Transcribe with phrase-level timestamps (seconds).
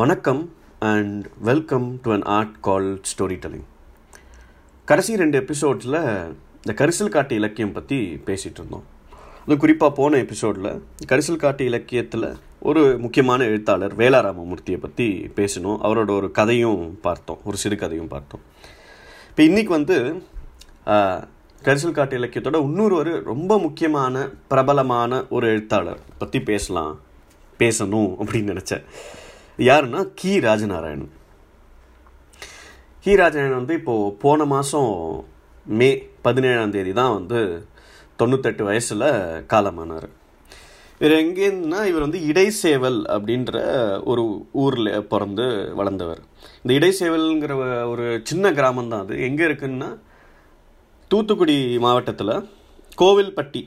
[0.00, 0.40] வணக்கம்
[0.90, 2.86] and welcome to an art called
[3.42, 3.66] storytelling
[4.88, 5.98] கடைசி ரெண்டு எபிசோட்ஸில்
[6.60, 8.86] இந்த கரிசல் காட்டு இலக்கியம் பற்றி பேசிகிட்டு இருந்தோம்.
[9.44, 10.70] அது குறிப்பாக போன எபிசோடில்
[11.10, 12.26] கரிசல் காட்டு இலக்கியத்தில்
[12.70, 15.08] ஒரு முக்கியமான எழுத்தாளர் வேளாராமமூர்த்தியை பற்றி
[15.40, 15.78] பேசினோம்.
[15.86, 17.42] அவரோட ஒரு கதையும் பார்த்தோம்.
[17.44, 18.44] ஒரு சிறுகதையும் பார்த்தோம்.
[19.30, 19.96] இப்போ இன்றைக்கி வந்து
[21.62, 26.94] கரிசல் காட்டு இலக்கியத்தோட இன்னொரு ஒரு ரொம்ப முக்கியமான பிரபலமான ஒரு எழுத்தாளர் பற்றி பேசலாம்
[27.58, 28.86] பேசணும் அப்படின்னு நினச்சேன்.
[29.68, 31.12] யாருன்னா கி ராஜநாராயணன்.
[33.04, 34.94] கி ராஜநாராயணன் வந்து இப்போது போன மாதம்
[35.78, 35.88] மே
[36.26, 37.40] பதினேழாம் தேதி தான் வந்து
[38.20, 39.06] தொண்ணூத்தெட்டு வயசில்
[39.52, 40.08] காலமானார்.
[41.00, 43.54] இவர் எங்கேன்னா இவர் வந்து இடைசேவல் அப்படின்ற
[44.10, 44.24] ஒரு
[44.62, 45.46] ஊரில் பிறந்து
[45.78, 46.20] வளர்ந்தவர்.
[46.62, 47.54] இந்த இடைசேவல்ங்கிற
[47.92, 49.14] ஒரு சின்ன கிராமம் தான் அது.
[49.28, 49.90] எங்கே இருக்குன்னா
[51.10, 51.56] தூத்துக்குடி
[51.86, 52.34] மாவட்டத்தில்
[53.02, 53.62] கோவில்பட்டி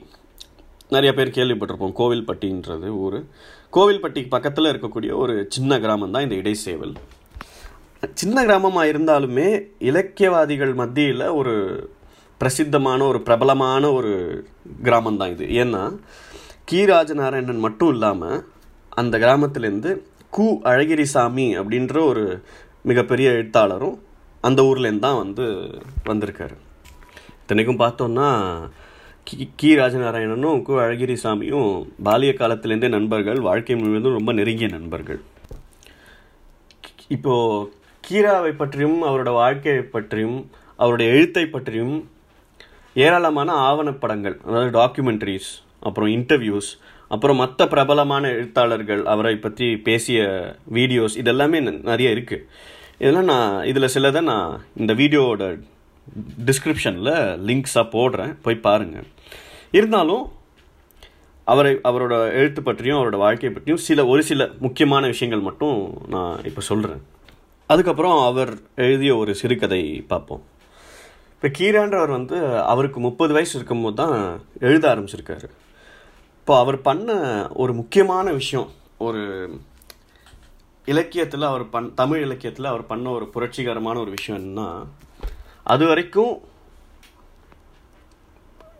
[0.89, 1.95] நிறைய பேர் கேள்விப்பட்டிருப்போம்.
[1.99, 3.19] கோவில்பட்டின்றது ஊர்.
[3.73, 6.95] கோவில்பட்டிக்கு பக்கத்தில் இருக்கக்கூடிய ஒரு சின்ன கிராமம் தான் இந்த இடைசேவல்.
[8.13, 9.47] சின்ன கிராமமாக இருந்தாலுமே
[9.79, 11.53] இலக்கியவாதிகள் மத்தியில் ஒரு
[12.37, 14.13] பிரசித்தமான ஒரு பிரபலமான ஒரு
[14.83, 15.45] கிராமம் தான் இது.
[15.63, 15.97] ஏன்னா
[16.65, 16.85] கி.
[16.85, 18.45] ராஜநாராயணன் மட்டும் இல்லாமல்
[18.89, 19.91] அந்த கிராமத்துலேருந்து
[20.37, 20.47] கு.
[20.71, 22.43] அழகிரிசாமி அப்படின்ற ஒரு
[22.81, 23.97] மிகப்பெரிய எழுத்தாளரும்
[24.41, 25.45] அந்த ஊர்லேருந்து தான் வந்து
[26.05, 26.55] வந்திருக்காரு.
[27.41, 28.27] இத்தனைக்கும் பார்த்தோன்னா
[29.27, 31.69] கி கி ராஜநாராயணனும் கு அழகிரி சாமியும்
[32.07, 35.19] பாலிய காலத்திலேருந்தே நண்பர்கள் வாழ்க்கை முழுவதும் ரொம்ப நெருங்கிய நண்பர்கள்.
[37.15, 37.69] இப்போது
[38.03, 40.37] கீராவை பற்றியும் அவரோட வாழ்க்கையை பற்றியும்
[40.79, 41.95] அவருடைய எழுத்தை பற்றியும்
[42.95, 45.49] ஏராளமான ஆவணப்படங்கள் அதாவது டாக்குமெண்ட்ரிஸ்
[45.87, 46.69] அப்புறம் இன்டர்வியூஸ்
[47.11, 50.19] அப்புறம் மற்ற பிரபலமான எழுத்தாளர்கள் அவரை பற்றி பேசிய
[50.77, 52.45] வீடியோஸ் இதெல்லாமே நிறைய இருக்குது
[53.01, 55.45] இதெல்லாம் நான் இதில் சிலதை நான் இந்த வீடியோவோட
[56.47, 57.13] டிஸ்கிரிப்ஷனில்
[57.49, 58.33] லிங்க்ஸாக போடுறேன்.
[58.45, 59.07] போய் பாருங்கள்
[59.77, 60.25] இருந்தாலும்
[61.47, 65.77] அவரை அவரோட எழுத்து பற்றியும் அவரோட வாழ்க்கை பற்றியும் சில ஒரு சில முக்கியமான விஷயங்கள் மட்டும்
[66.13, 67.03] நான் இப்போ சொல்கிறேன்
[67.69, 68.51] அதுக்கப்புறம் அவர்
[68.85, 69.81] எழுதிய ஒரு சிறுகதை
[70.11, 70.41] பார்ப்போம்.
[71.35, 72.37] இப்போ கீரான்றவர் வந்து
[72.71, 74.17] அவருக்கு முப்பது வயசு இருக்கும்போது தான்
[74.59, 75.47] எழுத ஆரம்பிச்சிருக்காரு.
[76.39, 77.09] இப்போ அவர் பண்ண
[77.53, 78.67] ஒரு முக்கியமான விஷயம்
[79.05, 79.21] ஒரு
[80.87, 84.67] இலக்கியத்தில் அவர் பண் தமிழ் இலக்கியத்தில் அவர் பண்ண ஒரு புரட்சிகரமான ஒரு விஷயம் என்னன்னா
[85.73, 86.33] அது வரைக்கும்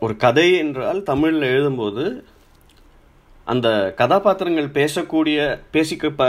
[0.04, 2.04] ஒரு கதை என்றால் தமிழில் எழுதும்போது
[3.54, 3.68] அந்த
[4.00, 5.40] கதாபாத்திரங்கள் பேசக்கூடிய
[5.74, 6.24] பேசிக்க ப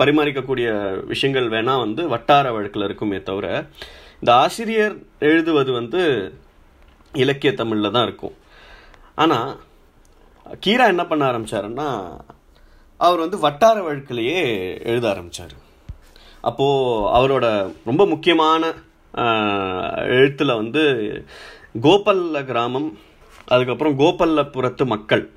[0.00, 0.68] பரிமாறிக்கக்கூடிய
[1.12, 3.46] விஷயங்கள் வேணால் வந்து வட்டார வழக்கில் இருக்குமே தவிர
[4.20, 4.96] இந்த ஆசிரியர்
[5.30, 6.02] எழுதுவது வந்து
[7.22, 8.36] இலக்கிய தமிழில் தான் இருக்கும்.
[9.22, 9.50] ஆனால்
[10.64, 11.88] கீரா என்ன பண்ண ஆரம்பிச்சாருன்னா
[13.00, 14.40] அவர் வந்து வட்டார வழக்கிலேயே
[14.90, 15.54] எழுத ஆரம்பிச்சார்.
[16.48, 17.46] அப்போது அவரோட
[17.90, 18.72] ரொம்ப முக்கியமான
[20.16, 20.82] எழுத்தில் வந்து
[21.74, 22.98] கோபல்ல கிராமம்
[23.46, 25.30] அதுக்கப்புறம் கோபல்லபுரத்து மக்கள்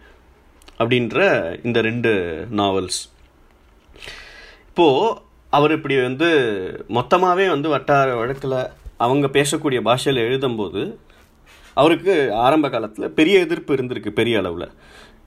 [0.80, 1.18] அப்படின்ற
[1.64, 2.12] இந்த ரெண்டு
[2.52, 3.02] நாவல்ஸ்.
[4.68, 6.30] இப்போது அவர் இப்படி வந்து
[6.90, 8.58] மொத்தமாகவே வந்து வட்டார வழக்கில்
[8.98, 10.98] அவங்க பேசக்கூடிய பாஷையில் எழுதும்போது
[11.74, 14.70] அவருக்கு ஆரம்ப காலத்தில் பெரிய எதிர்ப்பு இருந்திருக்கு பெரிய அளவில்.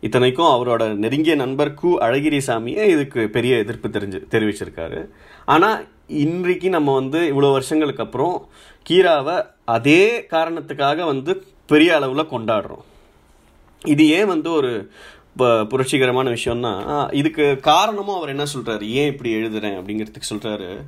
[0.00, 5.08] இத்தனைக்கும் அவரோட நெருங்கிய நண்பர் கு அழகிரிசாமியே இதுக்கு பெரிய எதிர்ப்பு தெரிஞ்சு தெரிவிச்சிருக்காரு.
[5.44, 8.48] ஆனால் இன்றைக்கு நம்ம வந்து இவ்வளோ வருஷங்களுக்கு அப்புறம்
[8.82, 12.84] கீராவை அதே காரணத்துக்காக வந்து பெரிய அளவில் கொண்டாடுறோம்.
[13.84, 14.90] இது ஏன் வந்து ஒரு
[15.36, 20.84] ப- புரட்சிகரமான விஷயம்னா இதுக்கு காரணமும் அவர் என்ன சொல்கிறாரு ஏன் இப்படி எழுதுறேன் அப்படிங்கிறதுக்கு சொல்கிறாரு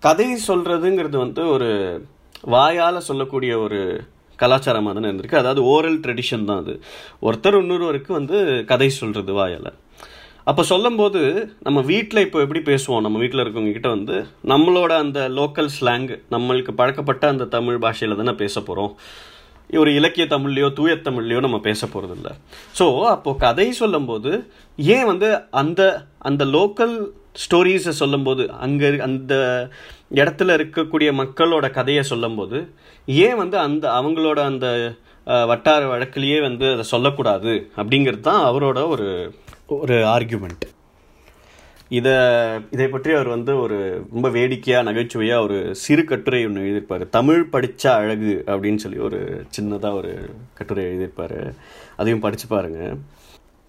[0.00, 2.04] கதை சொல்கிறதுங்கிறது வந்து ஒரு
[2.42, 4.04] வாயால் சொல்லக்கூடிய ஒரு
[4.38, 5.36] கலாச்சாரமாக தானே இருந்திருக்கு.
[5.36, 6.80] அதாவது ஓரல் ட்ரெடிஷன் தான் அது.
[7.22, 9.74] ஒருத்தர் இன்னொருவருக்கு வந்து கதை சொல்கிறது வாயால்.
[10.46, 11.20] அப்போ சொல்லும்போது
[11.62, 13.00] நம்ம வீட்டில் இப்போ எப்படி பேசுவோம்?
[13.00, 18.32] நம்ம வீட்டில் இருக்கவங்க கிட்ட வந்து நம்மளோட அந்த லோக்கல் ஸ்லாங் நம்மளுக்கு பழக்கப்பட்ட அந்த தமிழ் பாஷையில் தானே
[18.32, 18.92] பேச போகிறோம்
[19.70, 22.30] ஒரு இலக்கிய தமிழ்லையோ தூய தமிழ்லையோ நம்ம பேச போகிறதில்ல
[22.78, 24.32] ஸோ அப்போது கதை சொல்லும்போது
[24.78, 26.94] ஏன் வந்து அந்த அந்த லோக்கல்
[27.44, 29.34] ஸ்டோரிஸை சொல்லும்போது அங்கே அந்த
[30.14, 32.60] இடத்துல இருக்கக்கூடிய மக்களோட கதையை சொல்லும்போது
[33.08, 34.68] ஏன் வந்து அந்த அவங்களோட அந்த
[35.46, 37.52] வட்டார வழக்கிலேயே வந்து அதை சொல்லக்கூடாது?
[37.76, 39.08] அப்படிங்கிறது தான் அவரோட ஒரு
[39.74, 40.64] ஒரு ஆர்கியூமெண்ட்
[41.88, 42.12] இதை
[42.70, 47.08] இதை பற்றி அவர் வந்து ஒரு ரொம்ப வேடிக்கையாக நகைச்சுவையாக ஒரு சிறு கட்டுரை ஒன்று எழுதியிருப்பார்.
[47.08, 51.54] தமிழ் படித்தா அழகு அப்படின்னு சொல்லி ஒரு சின்னதாக ஒரு கட்டுரை எழுதியிருப்பார்.
[51.96, 52.96] அதையும் படித்து பாருங்க.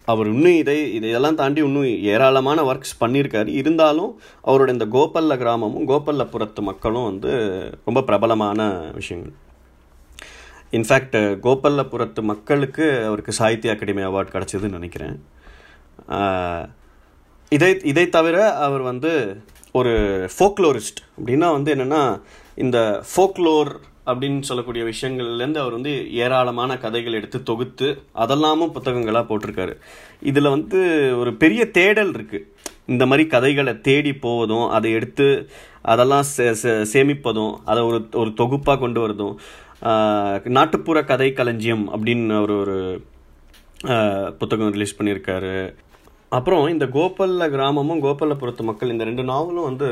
[0.05, 3.47] அவர் இன்னும் இதை இதையெல்லாம் தாண்டி இன்னும் ஏராளமான ஒர்க்ஸ் பண்ணியிருக்காரு.
[3.47, 7.31] இருந்தாலும் அவரோட இந்த கோபல்ல கிராமமும் கோபல்லபுரத்து மக்களும் வந்து
[7.85, 9.33] ரொம்ப பிரபலமான விஷயங்கள்.
[10.71, 11.17] இன்ஃபேக்ட்
[11.47, 15.35] கோபல்லபுரத்து மக்களுக்கு அவருக்கு சாகித்ய அகாடமி அவார்ட் கிடச்சிதுன்னு நினைக்கிறேன்.
[17.49, 19.89] இதை இதை தவிர அவர் வந்து ஒரு
[20.39, 22.21] ஃபோக்லோரிஸ்ட் அப்படின்னா வந்து என்னென்னா
[22.55, 23.75] இந்த ஃபோக்லோர்
[24.05, 29.75] அப்படின்னு சொல்லக்கூடிய விஷயங்கள்லேருந்து அவர் வந்து ஏராளமான கதைகள் எடுத்து தொகுத்து அதெல்லாமும் புத்தகங்களாக போட்டிருக்காரு.
[30.21, 32.43] இதில் வந்து ஒரு பெரிய தேடல் இருக்குது
[32.85, 35.49] இந்த மாதிரி கதைகளை தேடி போவதும் அதை எடுத்து
[35.81, 39.35] அதெல்லாம் சே- சே- சேமிப்பதும் அதை ஒரு ஒரு தொகுப்பாக கொண்டு வரதும்
[40.49, 43.01] நாட்டுப்புற கதை களஞ்சியம் அப்படின்னு ஒரு ஒரு
[44.37, 45.75] புத்தகம் ரிலீஸ் பண்ணியிருக்காரு.
[46.35, 49.89] அப்புறம் இந்த கோபல்ல கிராமமும் கோபல்லபுரத்து மக்கள் இந்த ரெண்டு நாவலும் வந்து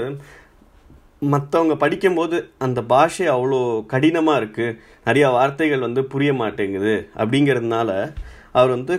[1.34, 3.60] மற்றவங்க படிக்கும்போது அந்த பாஷை அவ்வளோ
[3.94, 6.96] கடினமாக இருக்குது நிறையா வார்த்தைகள் வந்து புரிய மாட்டேங்குது.
[7.22, 7.90] அப்படிங்கிறதுனால
[8.58, 8.96] அவர் வந்து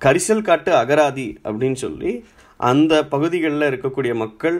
[0.00, 2.12] கரிசல் காட்டு அகராதி அப்படின்னு சொல்லி
[2.60, 4.58] அந்த பகுதிகளில் இருக்கக்கூடிய மக்கள்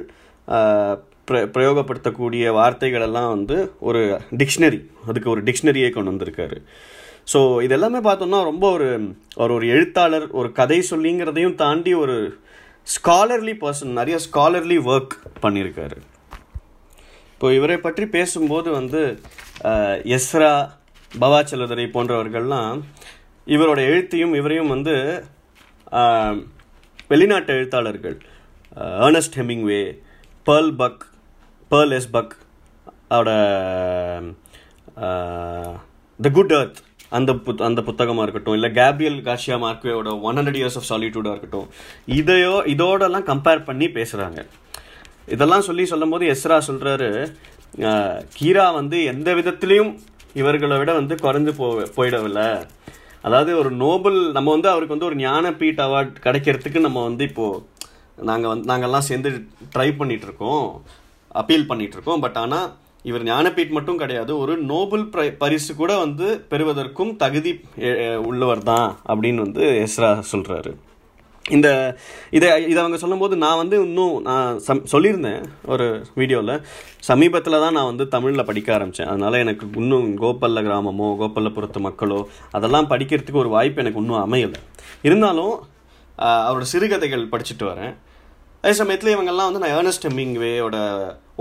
[1.28, 3.56] பிர பிரயோகப்படுத்தக்கூடிய வார்த்தைகள் எல்லாம் வந்து
[3.88, 4.00] ஒரு
[4.40, 6.58] டிக்ஷனரி அதுக்கு ஒரு டிக்ஷனரியே கொண்டு வந்திருக்காரு.
[7.32, 8.88] ஸோ இதெல்லாமே பார்த்தோம்னா ரொம்ப ஒரு
[9.37, 12.17] ஒரு ஒரு எழுத்தாளர் ஒரு கதை சொல்லிங்கிறதையும் தாண்டி ஒரு
[12.87, 15.99] ஸ்காலர்லி பர்சன் நிறைய ஸ்காலர்லி ஒர்க் பண்ணியிருக்காரு
[17.32, 19.03] இப்போ இவரை பற்றி பேசும்போது வந்து
[20.09, 20.53] எஸ்ரா எஸ்ரா
[21.19, 22.81] பவாச்சலதுரை போன்றவர்கள்லாம்
[23.47, 24.94] இவரோட எழுத்தையும் இவரையும் வந்து
[27.09, 28.19] வெளிநாட்டு எழுத்தாளர்கள்
[28.99, 29.82] Ernest Hemingway
[30.47, 31.03] Pearl Buck
[31.71, 32.35] Pearl S Buck
[33.09, 33.31] அவட
[36.21, 36.81] த குட் அர்த்
[37.19, 41.69] அந்த புத் அந்த புத்தகமாக இருக்கட்டும் இல்லை கேப்ரியல் காஷியா மார்க்வேயோட ஒன் ஹண்ட்ரட் இயர்ஸ் ஆஃப் சாலிட்யூடாக இருக்கட்டும்
[42.19, 44.43] இதையோ இதோடலாம் கம்பேர் பண்ணி பேசுகிறாங்க
[45.35, 47.11] இதெல்லாம் சொல்லி சொல்லும்போது எஸ்ரா சொல்கிறாரு
[48.37, 49.93] கீரா வந்து எந்த விதத்துலேயும்
[50.41, 51.67] இவர்களை விட வந்து குறைஞ்சு போ
[51.97, 52.49] போயிடவில்லை.
[53.27, 57.63] அதாவது ஒரு நோபல் நம்ம வந்து அவருக்கு வந்து ஒரு ஞானபீட் அவார்ட் கிடைக்கிறதுக்கு நம்ம வந்து இப்போது
[58.29, 59.31] நாங்கள் வந்து நாங்கள்லாம் சேர்ந்து
[59.75, 60.65] ட்ரை பண்ணிகிட்ருக்கோம்
[61.41, 62.25] அப்பீல் பண்ணிகிட்ருக்கோம் இருக்கோம்.
[62.25, 62.69] பட் ஆனால்
[63.05, 65.05] இவர் ஞானபீட் மட்டும் கிடையாது ஒரு நோபல்
[65.43, 67.52] பரிசு கூட வந்து பெறுவதற்கும் தகுதி
[68.31, 70.73] உள்ளவர் தான் அப்படின்னு வந்து எஸ்ரா சொல்கிறாரு
[71.44, 71.69] இந்த
[72.37, 75.41] இதை இதை அவங்க சொல்லும்போது நான் வந்து இன்னும் நான் சம் சொல்லியிருந்தேன்
[75.73, 75.87] ஒரு
[76.19, 76.52] வீடியோவில்
[77.08, 82.20] சமீபத்தில் தான் நான் வந்து தமிழில் படிக்க ஆரம்பித்தேன் அதனால் எனக்கு இன்னும் கோப்பல்ல கிராமமோ கோப்பல்லபுரத்து மக்களோ
[82.50, 84.61] அதெல்லாம் படிக்கிறதுக்கு ஒரு வாய்ப்பு எனக்கு இன்னும் அமையலை.
[85.08, 85.55] இருந்தாலும்
[86.19, 87.94] அவரோட சிறுகதைகள் படிச்சுட்டு வரேன்.
[88.62, 90.79] அதே சமயத்தில் இவங்கெல்லாம் வந்து நான் ஏர்னஸ்ட் ஹெமிங்வேயோட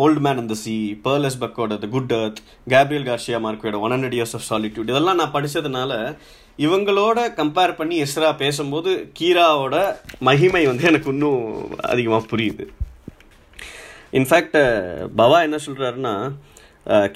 [0.04, 0.76] ஓல்டு மேன் இந்த சி
[1.08, 2.38] Pearl S பக்கோட the good earth
[2.74, 5.92] Gabriel García மார்க்கோட one hundred years of solitude இதெல்லாம் நான் படித்ததுனால
[6.66, 9.76] இவங்களோட கம்பேர் பண்ணி எஸ்ரா பேசும்போது கீராவோட
[10.28, 11.44] மகிமை வந்து எனக்கு இன்னும்
[11.92, 12.66] அதிகமாக புரியுது.
[14.20, 14.58] இன்ஃபேக்ட்
[15.22, 16.16] பவா என்ன சொல்கிறாருன்னா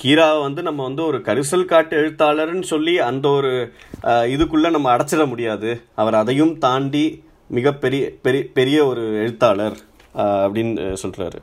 [0.03, 3.53] கீராவை வந்து நம்ம வந்து ஒரு கரிசல் காட்டு எழுத்தாளர்னு சொல்லி அந்த ஒரு
[4.35, 5.71] இதுக்குள்ளே நம்ம அடைச்சிட முடியாது.
[6.01, 7.05] அவர் அதையும் தாண்டி
[7.57, 9.79] மிகப்பெரிய பெரிய பெரிய ஒரு எழுத்தாளர்.
[10.15, 11.41] அப்படின்னு சொல்கிறாரு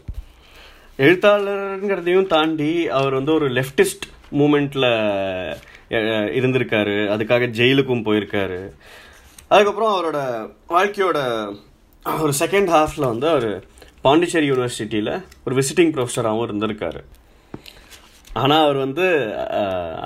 [1.05, 4.07] எழுத்தாளருங்கிறதையும் தாண்டி அவர் வந்து ஒரு லெஃப்டிஸ்ட்
[4.39, 4.91] மூமெண்ட்டில்
[6.39, 6.97] இருந்திருக்காரு.
[7.15, 8.59] அதுக்காக ஜெயிலுக்கும் போயிருக்காரு.
[9.55, 10.19] அதுக்கப்புறம் அவரோட
[10.75, 11.19] வாழ்க்கையோட
[12.25, 13.49] ஒரு செகண்ட் ஹாஃபில் வந்து அவர்
[14.07, 15.15] பாண்டிச்சேரி யூனிவர்சிட்டியில்
[15.45, 17.01] ஒரு விசிட்டிங் ப்ரொஃபஸராகவும் இருந்திருக்காரு.
[18.43, 19.07] ஆனால் அவர் வந்து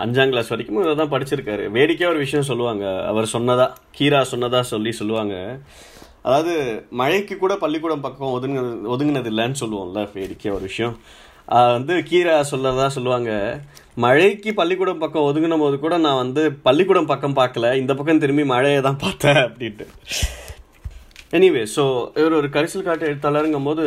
[0.05, 1.64] அஞ்சாம் கிளாஸ் வரைக்கும் இதை தான் படிச்சிருக்காரு.
[1.76, 2.84] வேடிக்கையாக ஒரு விஷயம் சொல்லுவாங்க.
[3.11, 5.34] அவர் சொன்னதாக கீரா சொன்னதாக சொல்லி சொல்லுவாங்க.
[6.25, 6.53] அதாவது
[7.00, 10.94] மழைக்கு கூட பள்ளிக்கூடம் பக்கம் ஒதுங்கினது ஒதுங்கினது இல்லைன்னு சொல்லுவோம்ல வேடிக்கை ஒரு விஷயம்.
[11.76, 13.31] வந்து கீரா சொல்லதா சொல்லுவாங்க.
[14.05, 18.79] மழைக்கு பள்ளிக்கூடம் பக்கம் ஒதுங்கின போது கூட நான் வந்து பள்ளிக்கூடம் பக்கம் பார்க்கல இந்த பக்கம் திரும்பி மழையை
[18.87, 19.87] தான் பார்த்தேன் அப்படின்ட்டு.
[21.38, 21.85] எனிவே ஸோ
[22.21, 23.85] இவர் ஒரு கரிசல் காட்டு எழுத்தாளருங்கும் போது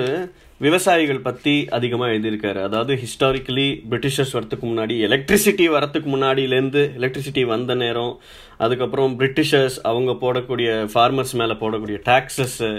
[0.66, 2.60] விவசாயிகள் பற்றி அதிகமாக எழுதியிருக்காரு.
[2.68, 8.14] அதாவது ஹிஸ்டாரிக்கலி பிரிட்டிஷர்ஸ் வரத்துக்கு முன்னாடி எலக்ட்ரிசிட்டி வரத்துக்கு முன்னாடியிலேருந்து எலக்ட்ரிசிட்டி வந்த நேரம்
[8.58, 12.72] அதுக்கப்புறம் பிரிட்டிஷர்ஸ் அவங்க போடக்கூடிய ஃபார்மர்ஸ் மேலே போடக்கூடிய டாக்ஸஸ்ஸு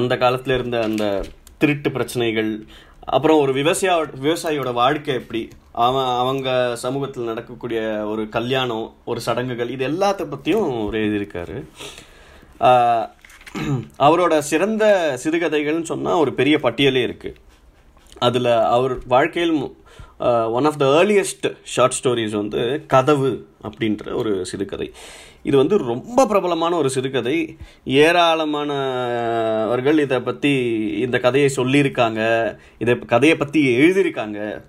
[0.00, 1.04] அந்த காலத்தில் இருந்த அந்த
[1.58, 2.52] திருட்டு பிரச்சனைகள்
[3.14, 3.94] அப்புறம் ஒரு விவசாய
[4.26, 5.42] விவசாயியோட வாழ்க்கை எப்படி?
[5.86, 6.48] அவன் அவங்க
[6.84, 7.80] சமூகத்தில் நடக்கக்கூடிய
[8.12, 11.56] ஒரு கல்யாணம் ஒரு சடங்குகள் இது எல்லாத்த பற்றியும் ஒரு எழுதியிருக்காரு.
[14.06, 17.34] அவரோட சிறந்த சிறுகதைகள்னு சொன்னால் ஒரு பெரிய பட்டியலே இருக்குது
[18.18, 19.74] அதில் அவர் வாழ்க்கையில்
[20.56, 24.92] one of the earliest short stories வந்து கதவு அப்படின்ற ஒரு சிறுகதை.
[25.42, 27.58] இது வந்து ரொம்ப பிரபலமான ஒரு சிறுகதை.
[27.86, 32.54] ஏராளமானவர்கள் இதை பற்றி இந்த கதையை சொல்லியிருக்காங்க.
[32.78, 34.62] இதை கதையை பற்றி எழுதியிருக்காங்க.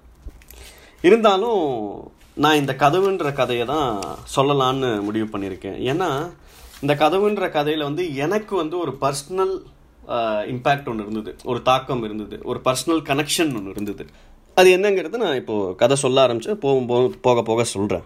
[1.02, 4.00] இருந்தாலும் நான் இந்த கதவுன்ற கதையை தான்
[4.36, 5.92] சொல்லலான்னு முடிவு பண்ணியிருக்கேன்.
[5.92, 6.30] ஏன்னா
[6.84, 9.54] இந்த கதவுன்ற கதையில் வந்து எனக்கு வந்து ஒரு பர்சனல்
[10.54, 11.32] இம்பேக்ட் ஒன்று இருந்தது.
[11.52, 12.38] ஒரு தாக்கம் இருந்தது.
[12.52, 14.06] ஒரு பர்சனல் கனெக்ஷன் ஒன்று இருந்தது.
[14.58, 18.06] அது என்னங்கிறது நான் இப்போது கதை சொல்ல ஆரம்பித்து போக போக போக சொல்கிறேன்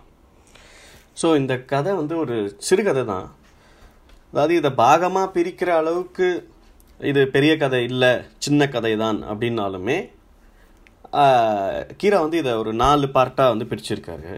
[1.22, 2.36] ஸோ இந்த கதை வந்து ஒரு
[2.67, 3.27] சிறுகதை தான்.
[4.34, 6.27] அதாவது இதை பாகமாக பிரிக்கிற அளவுக்கு
[7.12, 8.12] இது பெரிய கதை இல்லை
[8.46, 9.98] சின்ன கதை தான் அப்படின்னாலுமே
[12.01, 14.31] கீரா வந்து இதை ஒரு நாலு பார்ட்டாக வந்து பிரிச்சிருக்காரு.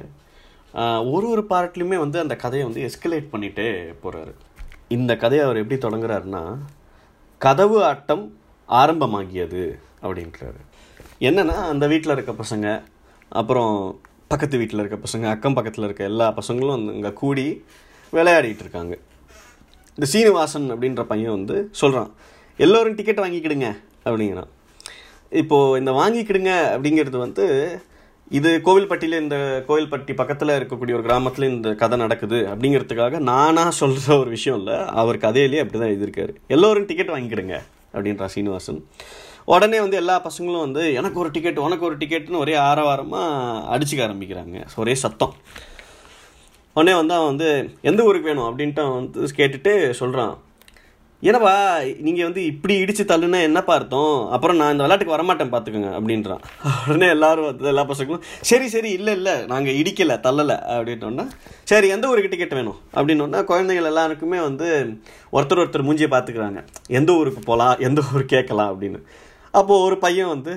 [1.12, 3.70] ஒரு ஒரு பார்ட்லேயுமே வந்து அந்த கதையை வந்து எஸ்கலேட் பண்ணிகிட்டே
[4.04, 4.34] போகிறாரு
[4.88, 6.44] இந்த கதையை அவர் எப்படி தொடங்குறாருன்னா
[7.38, 8.24] கதவு ஆட்டம்
[8.70, 9.64] ஆரம்பமாகியது
[10.02, 10.60] அப்படின்றாரு.
[11.20, 12.68] என்னென்னா அந்த வீட்டில் இருக்க பசங்க
[13.30, 17.66] அப்புறம் பக்கத்து வீட்டில் இருக்க பசங்க அக்கம் பக்கத்தில் இருக்க எல்லா பசங்களும் வந்து இங்கே கூடி
[18.14, 18.98] விளையாடிட்டு இருக்காங்க.
[19.96, 22.12] இந்த சீனிவாசன் அப்படின்ற பையன் வந்து சொல்கிறான்
[22.58, 23.68] எல்லோரும் டிக்கெட் வாங்கிக்கிடுங்க
[24.06, 24.52] அப்படிங்கிறான்.
[25.30, 27.46] இப்போது இந்த வாங்கிக்கிடுங்க அப்படிங்கிறது வந்து
[28.38, 34.30] இது கோவில்பட்டியில் இந்த கோவில்பட்டி பக்கத்தில் இருக்கக்கூடிய ஒரு கிராமத்தில் இந்த கதை நடக்குது அப்படிங்கிறதுக்காக நானாக சொல்கிற ஒரு
[34.30, 34.86] விஷயம் இல்லை.
[34.88, 36.34] அவர் கதையிலேயே அப்படி தான் எழுதியிருக்காரு.
[36.48, 37.62] எல்லோரும் டிக்கெட் வாங்கிக்கிடுங்க
[37.94, 38.86] அப்படின்றா சீனிவாசன்.
[39.46, 44.66] உடனே வந்து எல்லா பசங்களும் வந்து எனக்கு ஒரு டிக்கெட் உனக்கு ஒரு டிக்கெட்னு ஒரே ஆரவாரமாக அடிச்சுக்க ஆரம்பிக்கிறாங்க.
[44.76, 45.34] ஒரே சத்தம்.
[46.74, 48.50] உடனே வந்து அவன் வந்து எந்த ஊருக்கு வேணும்?
[48.50, 50.38] அப்படின்ட்டு அவன் வந்து கேட்டுட்டு சொல்கிறான்
[51.28, 51.54] ஏன்னப்பா
[52.06, 54.14] நீங்கள் வந்து இப்படி இடித்து தள்ளுனா என்னப்பா அர்த்தம்?
[54.36, 56.44] அப்புறம் நான் இந்த விளையாட்டுக்கு வரமாட்டேன் பார்த்துக்கோங்க அப்படின்றான்.
[56.90, 61.26] உடனே எல்லாரும் வந்து எல்லா பசங்களும் சரி சரி இல்லை இல்லை நாங்கள் இடிக்கலை தள்ளலை அப்படின்னோன்னா
[61.72, 62.80] சரி எந்த ஊருக்கு டிக்கெட் வேணும்?
[62.98, 64.70] அப்படின்னோன்னா குழந்தைகள் எல்லாருக்குமே வந்து
[65.38, 66.62] ஒருத்தர் ஒருத்தர் மூஞ்சியை பார்த்துக்கிறாங்க
[67.00, 68.72] எந்த ஊருக்கு போகலாம் எந்த ஊர் கேட்கலாம்?
[68.74, 69.02] அப்படின்னு.
[69.60, 70.56] அப்போது ஒரு பையன் வந்து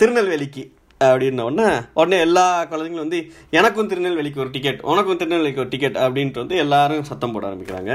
[0.00, 0.66] திருநெல்வேலிக்கு
[1.10, 1.68] அப்படின்ன உடனே
[2.00, 3.20] உடனே எல்லா குழந்தைங்களும் வந்து
[3.58, 7.94] எனக்கும் திருநெல்வேலிக்கு ஒரு டிக்கெட் உனக்கும் திருநெல்வேலிக்கு ஒரு டிக்கெட் அப்படின்ட்டு வந்து எல்லாரும் சத்தம் போட ஆரம்பிக்கிறாங்க.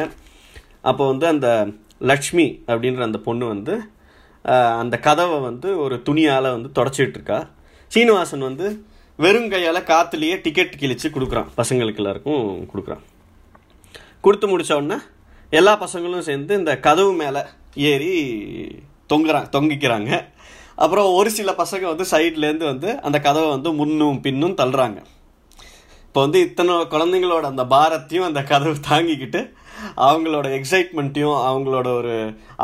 [0.89, 1.49] அப்போ வந்து அந்த
[2.11, 3.75] லக்ஷ்மி அப்படின்ற அந்த பொண்ணு வந்து
[4.81, 7.39] அந்த கதவை வந்து ஒரு துணியால் வந்து தொடச்சிட்டு
[7.95, 8.67] சீனிவாசன் வந்து
[9.23, 11.49] வெறும் கையால் காற்றுலேயே டிக்கெட் கிழிச்சு கொடுக்குறான்.
[11.59, 13.03] பசங்களுக்கு எல்லாருக்கும் கொடுக்குறான்.
[14.25, 14.97] கொடுத்து முடித்த உடனே
[15.59, 17.41] எல்லா பசங்களும் சேர்ந்து இந்த கதவு மேலே
[17.89, 18.13] ஏறி
[19.13, 20.11] தொங்குறாங்க தொங்கிக்கிறாங்க.
[20.83, 24.99] அப்புறம் ஒரு சில பசங்க வந்து சைட்லேருந்து வந்து அந்த கதவை வந்து முன்னும் பின்னும் தள்ளுறாங்க.
[26.15, 29.39] இப்போ வந்து இத்தனை குழந்தைங்களோட அந்த பாரத்தையும் அந்த கதவு தாங்கிக்கிட்டு
[30.05, 32.13] அவங்களோட எக்ஸைட்மெண்ட்டையும் அவங்களோட ஒரு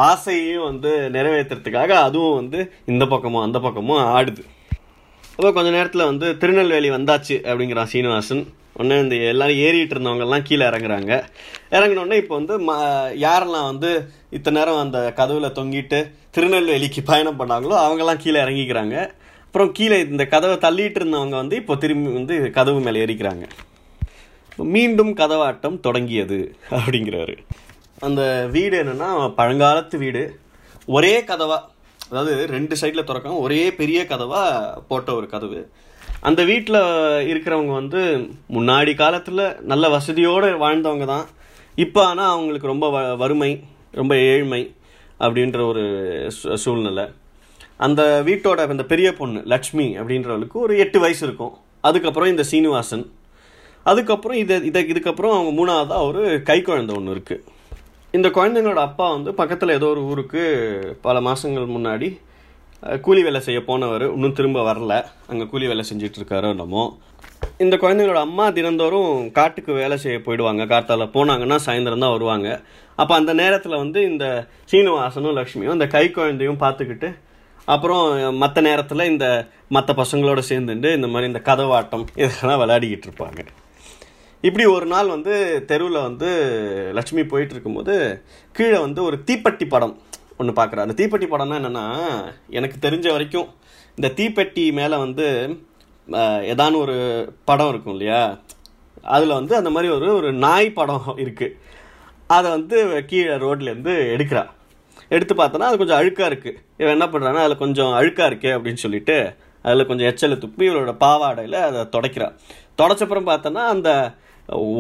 [0.05, 2.59] ஆசையையும் வந்து நிறைவேற்றுறதுக்காக அதுவும் வந்து
[2.91, 4.43] இந்த பக்கமும் அந்த பக்கமும் ஆடுது.
[5.35, 8.43] அப்போ கொஞ்ச நேரத்தில் வந்து திருநெல்வேலி வந்தாச்சு அப்படிங்கிறான் சீனிவாசன்.
[8.77, 11.11] உடனே இந்த எல்லாரும் ஏறிட்டு இருந்தவங்கெல்லாம் கீழே இறங்குறாங்க.
[11.75, 12.77] இறங்கினோடனே இப்போ வந்து ம
[13.27, 13.91] யாரெல்லாம் வந்து
[14.39, 16.01] இத்தனை நேரம் அந்த கதவில் தொங்கிட்டு
[16.37, 18.95] திருநெல்வேலிக்கு பயணம் பண்ணாங்களோ அவங்கெல்லாம் கீழே இறங்கிக்கிறாங்க.
[19.51, 23.45] அப்புறம் கீழே இந்த கதவை தள்ளிட்டு இருந்தவங்க வந்து இப்போ திரும்பி வந்து கதவு மேலே ஏறிக்கிறாங்க.
[24.75, 26.37] மீண்டும் கதவாட்டம் தொடங்கியது
[26.77, 27.35] அப்படிங்கிறாரு
[28.07, 28.21] அந்த
[28.53, 30.23] வீடு என்னன்னா பழங்காலத்து வீடு.
[30.95, 31.67] ஒரே கதவாக
[32.07, 35.59] அதாவது ரெண்டு சைடில் திறக்காம ஒரே பெரிய கதவாக போட்ட ஒரு கதவு.
[36.29, 36.81] அந்த வீட்டில்
[37.31, 38.01] இருக்கிறவங்க வந்து
[38.57, 41.27] முன்னாடி காலத்தில் நல்ல வசதியோடு வாழ்ந்தவங்க தான்.
[41.85, 43.53] இப்போ ஆனால் அவங்களுக்கு ரொம்ப வ வறுமை
[44.01, 44.63] ரொம்ப ஏழ்மை
[45.25, 45.83] அப்படின்ற ஒரு
[46.65, 47.07] சூழ்நிலை.
[47.85, 51.53] அந்த வீட்டோட அந்த பெரிய பொண்ணு லக்ஷ்மி அப்படின்றவளுக்கு ஒரு எட்டு வயசு இருக்கும்.
[51.89, 53.05] அதுக்கப்புறம் இந்த சீனிவாசன்.
[53.91, 57.43] அதுக்கப்புறம் இதை இதை இதுக்கப்புறம் அவங்க மூணாவதாக ஒரு கை குழந்தை ஒன்று இருக்குது
[58.17, 60.41] இந்த குழந்தைங்களோட அப்பா வந்து பக்கத்தில் ஏதோ ஒரு ஊருக்கு
[61.05, 62.09] பல மாதங்கள் முன்னாடி
[63.05, 64.05] கூலி வேலை செய்ய போனவர்.
[64.15, 64.93] இன்னும் திரும்ப வரல.
[65.31, 66.83] அங்கே கூலி வேலை செஞ்சுட்டு என்னமோ.
[67.63, 70.63] இந்த குழந்தைங்களோட அம்மா தினந்தோறும் காட்டுக்கு வேலை செய்ய போயிடுவாங்க.
[70.73, 72.47] காத்தால் போனாங்கன்னா சாயந்தரம் தான் வருவாங்க.
[73.01, 74.25] அப்போ அந்த நேரத்தில் வந்து இந்த
[74.71, 77.09] சீனிவாசனும் லக்ஷ்மியும் இந்த கை குழந்தையும் பார்த்துக்கிட்டு
[77.67, 78.05] அப்புறம்
[78.37, 79.25] மற்ற நேரத்தில் இந்த
[79.69, 83.41] மற்ற பசங்களோடு சேர்ந்துட்டு இந்த மாதிரி இந்த கதவாட்டம் இதெல்லாம் விளையாடிக்கிட்டு இருப்பாங்க.
[84.43, 85.33] இப்படி ஒரு நாள் வந்து
[85.65, 86.29] தெருவில் வந்து
[86.93, 87.95] லட்சுமி போயிட்டு இருக்கும்போது
[88.55, 89.95] கீழே வந்து ஒரு தீப்பெட்டி படம்
[90.37, 91.85] ஒன்று பார்க்குறா அந்த தீப்பெட்டி படம்னா என்னென்னா
[92.51, 93.49] எனக்கு தெரிஞ்ச வரைக்கும்
[93.97, 95.27] இந்த தீப்பெட்டி மேலே வந்து
[96.07, 96.95] ஆஹ், ஏதான ஒரு
[97.45, 98.21] படம் இருக்கும் இல்லையா?
[99.07, 101.55] அதில் வந்து அந்த மாதிரி ஒரு ஒரு நாய் படம் இருக்குது
[102.29, 104.43] அதை வந்து கீழே ரோட்லேருந்து எடுக்கிறா.
[105.11, 109.15] எடுத்து பார்த்தோன்னா அது கொஞ்சம் அழுக்காக இருக்குது இவன் என்ன பண்ணுறான்னா அதில் கொஞ்சம் அழுக்காக இருக்கே அப்படின்னு சொல்லிட்டு
[109.65, 112.35] அதில் கொஞ்சம் எச்சலை துப்பி இவளோட பாவாடையில் அதை தொடக்கிறான்
[112.77, 113.89] தொடச்சப்புறம் பார்த்தோன்னா அந்த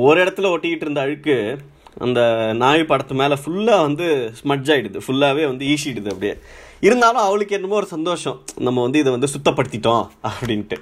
[0.07, 1.57] ஒரு இடத்துல ஒட்டிக்கிட்டு இருந்த அழுக்கு
[1.99, 2.19] அந்த
[2.53, 4.07] நாய் படத்து மேலே ஃபுல்லாக வந்து
[4.39, 6.35] ஸ்மட்ஜ் ஆகிடுது ஃபுல்லாகவே வந்து ஈசிடுது அப்படியே.
[6.79, 8.37] இருந்தாலும் அவளுக்கு என்னமோ ஒரு சந்தோஷம்.
[8.57, 10.77] நம்ம வந்து இதை வந்து சுத்தப்படுத்திட்டோம் அப்படின்ட்டு.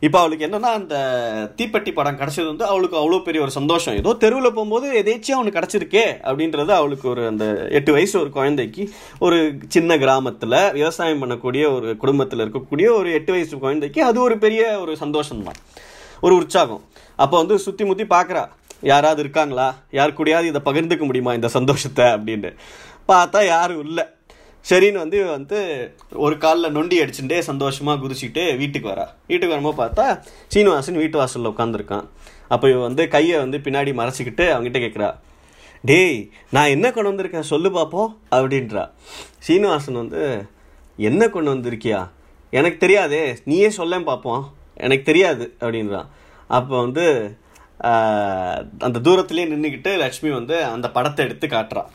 [0.00, 0.96] இப்போ அவளுக்கு என்னன்னா அந்த
[1.58, 3.96] தீப்பெட்டி படம் கிடச்சது வந்து அவளுக்கு அவ்வளோ பெரிய ஒரு சந்தோஷம்.
[3.96, 8.84] ஏதோ தெருவில் போகும்போது எதேச்சும் அவனுக்கு கிடச்சிருக்கே அப்படின்றது அவளுக்கு ஒரு அந்த எட்டு வயசு ஒரு குழந்தைக்கு.
[9.18, 9.38] ஒரு
[9.68, 14.94] சின்ன கிராமத்தில் விவசாயம் பண்ணக்கூடிய ஒரு குடும்பத்தில் இருக்கக்கூடிய ஒரு எட்டு வயசு குழந்தைக்கு அது ஒரு பெரிய ஒரு
[14.96, 15.58] சந்தோஷம் தான்
[16.20, 16.84] ஒரு உற்சாகம்.
[17.16, 18.44] அப்போ வந்து சுற்றி முற்றி பார்க்குறா
[18.80, 19.74] யாராவது இருக்காங்களா?
[19.90, 22.04] யார் கூடயாவது இதை பகிர்ந்துக்க முடியுமா இந்த சந்தோஷத்தை?
[22.04, 22.50] அப்படின்னு
[23.08, 24.04] பார்த்தா யாரும் இல்லை.
[24.64, 25.58] சரின்னு வந்து வந்து
[26.24, 29.06] ஒரு காலில் நொண்டி அடிச்சுட்டே சந்தோஷமாக குதிச்சுக்கிட்டு வீட்டுக்கு வரா.
[29.30, 30.06] வீட்டுக்கு வரும்போது பார்த்தா
[30.54, 32.06] சீனிவாசன் வீட்டு வாசலில் உட்காந்துருக்கான்
[32.54, 35.10] அப்போ இவன் வந்து கையை வந்து பின்னாடி மறைச்சிக்கிட்டு அவங்ககிட்ட கேட்குறா
[35.84, 36.18] டேய்
[36.54, 37.50] நான் என்ன கொண்டு வந்திருக்கேன்?
[37.50, 38.84] சொல்லு பார்ப்போம் அப்படின்றா.
[39.46, 40.22] சீனிவாசன் வந்து
[40.98, 42.00] என்ன கொண்டு வந்திருக்கியா?
[42.52, 44.42] எனக்கு தெரியாதே நீயே சொல்லேன் பார்ப்போம்
[44.74, 46.08] எனக்கு தெரியாது அப்படின்றான்
[46.50, 47.04] அப்போ வந்து
[48.86, 51.90] அந்த தூரத்துலேயே நின்றுக்கிட்டு லக்ஷ்மி வந்து அந்த படத்தை எடுத்து காட்டுறான்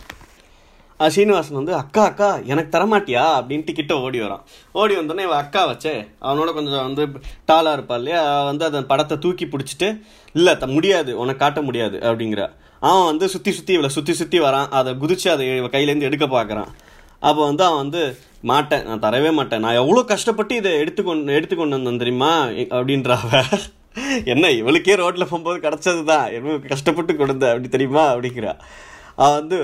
[1.16, 3.24] சீனிவாசன் வந்து அக்கா அக்கா எனக்கு தரமாட்டியா?
[3.40, 4.44] அப்படின்ட்டு கிட்ட ஓடி வரான்.
[4.82, 5.94] ஓடி வந்தோடனே இவன் அக்கா வச்சே
[6.28, 7.04] அவனோட கொஞ்சம் வந்து
[7.50, 8.22] டாலாக இருப்பா இல்லையா?
[8.50, 9.90] வந்து அந்த படத்தை தூக்கி பிடிச்சிட்டு
[10.36, 12.44] இல்லை த முடியாது உனக்கு காட்ட முடியாது அப்படிங்கிற.
[12.82, 14.70] அவன் வந்து சுற்றி சுற்றி இவளை சுற்றி சுற்றி வரான்.
[14.80, 16.72] அதை குதிச்சு அதை இவன் கையிலேருந்து எடுக்க பார்க்குறான்
[17.22, 18.02] அப்போ வந்து அவன் வந்து
[18.52, 19.62] மாட்டேன் நான் தரவே மாட்டேன்.
[19.66, 22.32] நான் எவ்வளோ கஷ்டப்பட்டு இதை எடுத்துக்கொண்டு எடுத்துக்கொண்டு வந்தேன் தெரியுமா?
[22.76, 23.60] அப்படின்றாவ அப்படின்றா அவ.
[24.34, 28.04] என்ன இவளுக்கே ரோட்டில் போகும்போது கிடச்சது தான் எவ்வளோ கஷ்டப்பட்டு கொடுத்த அப்படி தெரியுமா?
[28.14, 28.54] அப்படிங்கிறா.
[29.22, 29.60] அவன் வந்து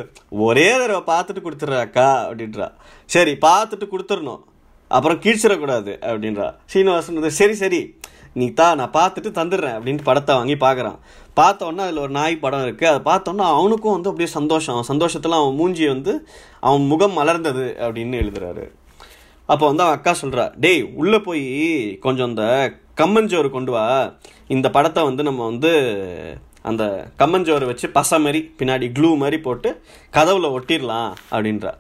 [0.46, 2.68] ஒரே தடவை பார்த்துட்டு கொடுத்துட்றா அக்கா அப்படின்றா.
[3.16, 4.42] சரி பார்த்துட்டு கொடுத்துடணும்.
[4.92, 6.48] அப்புறம் கீழ்ச்சிடக்கூடாது அப்படின்றா.
[6.74, 7.82] சீனிவாசன் வந்து சரி சரி.
[8.40, 10.98] நீ தா நான் பார்த்துட்டு தந்துடுறேன் அப்படின்ட்டு படத்தை வாங்கி பார்க்குறான்.
[11.40, 14.74] பார்த்தோன்னா அதில் ஒரு நாய் படம் இருக்குது அதை பார்த்தோன்னா அவனுக்கும் வந்து அப்படியே சந்தோஷம்.
[14.76, 16.14] அவன் சந்தோஷத்தில் அவன் மூஞ்சி வந்து
[16.68, 18.66] அவன் முகம் மலர்ந்தது அப்படின்னு எழுதுறாரு.
[19.50, 21.46] அப்போ வந்து அவன் அக்கா சொல்கிறா டேய் உள்ளே போய்
[22.06, 22.46] கொஞ்சம் இந்த
[23.02, 23.86] கம்மஞ்சோறு கொண்டு வா.
[24.56, 25.72] இந்த படத்தை வந்து நம்ம வந்து
[26.70, 26.84] அந்த
[27.22, 29.70] கம்மஞ்சோறு வச்சு பசை மாதிரி பின்னாடி க்ளூ மாதிரி போட்டு
[30.18, 31.74] கதவுல ஒட்டிடலாம் அப்படின்றா.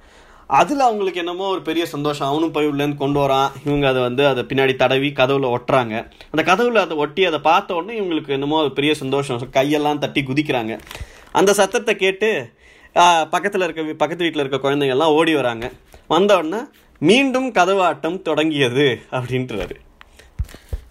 [0.59, 2.29] அதில் அவங்களுக்கு என்னமோ ஒரு பெரிய சந்தோஷம்.
[2.29, 3.49] அவனும் போய் உள்ளேருந்து கொண்டு வரான்.
[3.65, 5.95] இவங்க அதை வந்து அதை பின்னாடி தடவி கதவுல ஒட்டுறாங்க.
[6.31, 9.43] அந்த கதவுல அதை ஒட்டி அதை பார்த்த உடனே இவங்களுக்கு என்னமோ ஒரு பெரிய சந்தோஷம்.
[9.57, 10.75] கையெல்லாம் தட்டி குதிக்கிறாங்க.
[11.39, 12.29] அந்த சத்தத்தை கேட்டு
[13.33, 15.65] பக்கத்தில் இருக்க பக்கத்து வீட்டில் இருக்க குழந்தைங்கள்லாம் ஓடி வராங்க.
[16.13, 16.61] வந்த உடனே
[17.09, 19.75] மீண்டும் கதவாட்டம் தொடங்கியது அப்படின்றாரு.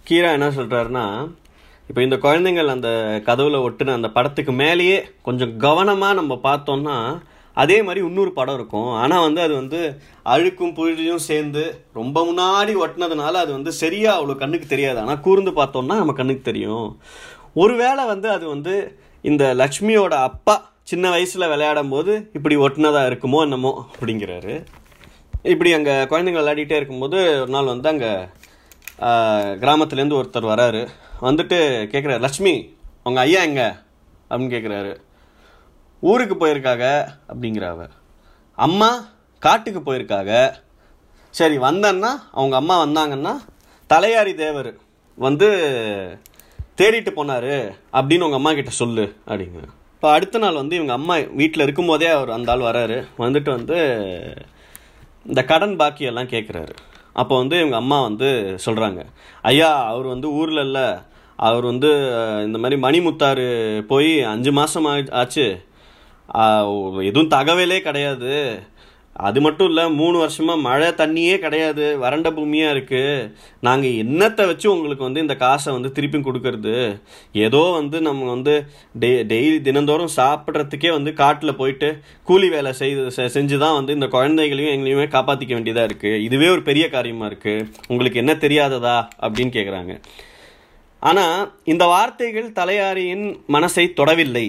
[0.07, 1.03] கீரா என்ன சொல்கிறாருன்னா
[1.89, 2.89] இப்போ இந்த குழந்தைங்கள் அந்த
[3.27, 6.95] கதவுல ஒட்டுன அந்த படத்துக்கு மேலேயே கொஞ்சம் கவனமாக நம்ம பார்த்தோம்னா
[7.61, 8.89] அதே மாதிரி இன்னொரு படம் இருக்கும்.
[9.03, 9.79] ஆனால் வந்து அது வந்து
[10.33, 11.63] அழுக்கும் புழுதியும் சேர்ந்து
[11.99, 14.99] ரொம்ப முன்னாடி ஒட்டினதுனால அது வந்து சரியாக அவ்வளோ கண்ணுக்கு தெரியாது.
[15.03, 16.87] ஆனால் கூர்ந்து பார்த்தோம்னா நம்ம கண்ணுக்கு தெரியும்.
[17.63, 18.75] ஒருவேளை வந்து அது வந்து
[19.23, 20.55] இந்த லக்ஷ்மியோட அப்பா
[20.91, 24.53] சின்ன வயசில் விளையாடும் போது இப்படி ஒட்டினதாக இருக்குமோ என்னமோ அப்படிங்கிறாரு.
[25.53, 28.11] இப்படி அங்கே குழந்தைங்க விளையாடிட்டே இருக்கும்போது ஒரு நாள் வந்து அங்கே
[29.61, 30.87] கிராமத்துலேருந்து ஒருத்தர் வராரு.
[31.21, 31.57] வந்துட்டு
[31.93, 33.63] கேட்குறாரு லக்ஷ்மி உங்கள் ஐயா எங்க?
[34.29, 34.95] அப்படின்னு கேட்குறாரு
[35.99, 37.89] ஊருக்கு போயிருக்காங்க அப்படிங்கிறாவ
[38.55, 39.05] அம்மா
[39.39, 40.53] காட்டுக்கு போயிருக்காங்க
[41.29, 43.33] சரி வந்தேன்னா அவங்க அம்மா வந்தாங்கன்னா
[43.89, 44.75] தலையாரி தேவர்
[45.15, 45.47] வந்து
[46.77, 47.53] தேடிட்டு போனார்.
[47.93, 49.61] அப்படின்னு உங்கள் அம்மா கிட்ட சொல்லு அப்படிங்க.
[49.93, 53.05] இப்போ அடுத்த நாள் வந்து இவங்க அம்மா வீட்டில் இருக்கும்போதே அவர் அந்த ஆள் வராரு.
[53.17, 53.77] வந்துட்டு வந்து
[55.25, 56.75] இந்த கடன் பாக்கியெல்லாம் கேட்குறாரு
[57.21, 58.29] அப்போ வந்து இவங்க அம்மா வந்து
[58.65, 59.01] சொல்கிறாங்க
[59.51, 60.87] ஐயா அவர் வந்து ஊரில் இல்லை.
[61.47, 61.89] அவர் வந்து
[62.45, 63.47] இந்த மாதிரி மணிமுத்தாறு
[63.91, 64.87] போய் அஞ்சு மாதம்
[65.21, 65.47] ஆச்சு.
[67.09, 68.33] எதுவும் தகவலே கிடையாது.
[69.27, 73.25] அது மட்டும் இல்லை மூணு வருஷமாக மழை தண்ணியே கிடையாது வறண்ட பூமியாக இருக்குது
[73.67, 76.75] நாங்கள் என்னத்தை வச்சு உங்களுக்கு வந்து இந்த காசை வந்து திருப்பி கொடுக்கறது?
[77.45, 78.53] ஏதோ வந்து நம்ம வந்து
[79.03, 81.89] டெய் டெய்லி தினந்தோறும் சாப்பிட்றதுக்கே வந்து காட்டில் போயிட்டு
[82.29, 86.87] கூலி வேலை செய்து செஞ்சு தான் வந்து இந்த குழந்தைகளையும் எங்களையுமே காப்பாற்றிக்க வேண்டியதாக இருக்குது இதுவே ஒரு பெரிய
[86.95, 88.97] காரியமாக இருக்குது உங்களுக்கு என்ன தெரியாததா?
[89.25, 89.93] அப்படின்னு கேட்குறாங்க
[91.09, 91.37] ஆனால்
[91.73, 94.47] இந்த வார்த்தைகள் தலையாரியின் மனசை தொடவில்லை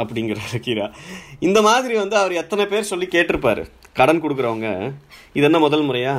[0.00, 0.86] அப்படிங்கிறார் கீரா
[1.46, 3.64] இந்த மாதிரி வந்து அவர் எத்தனை பேர் சொல்லி கேட்டிருப்பாரு?
[3.96, 4.68] கடன் கொடுக்குறவங்க
[5.36, 6.14] இது என்ன முதல் முறையா?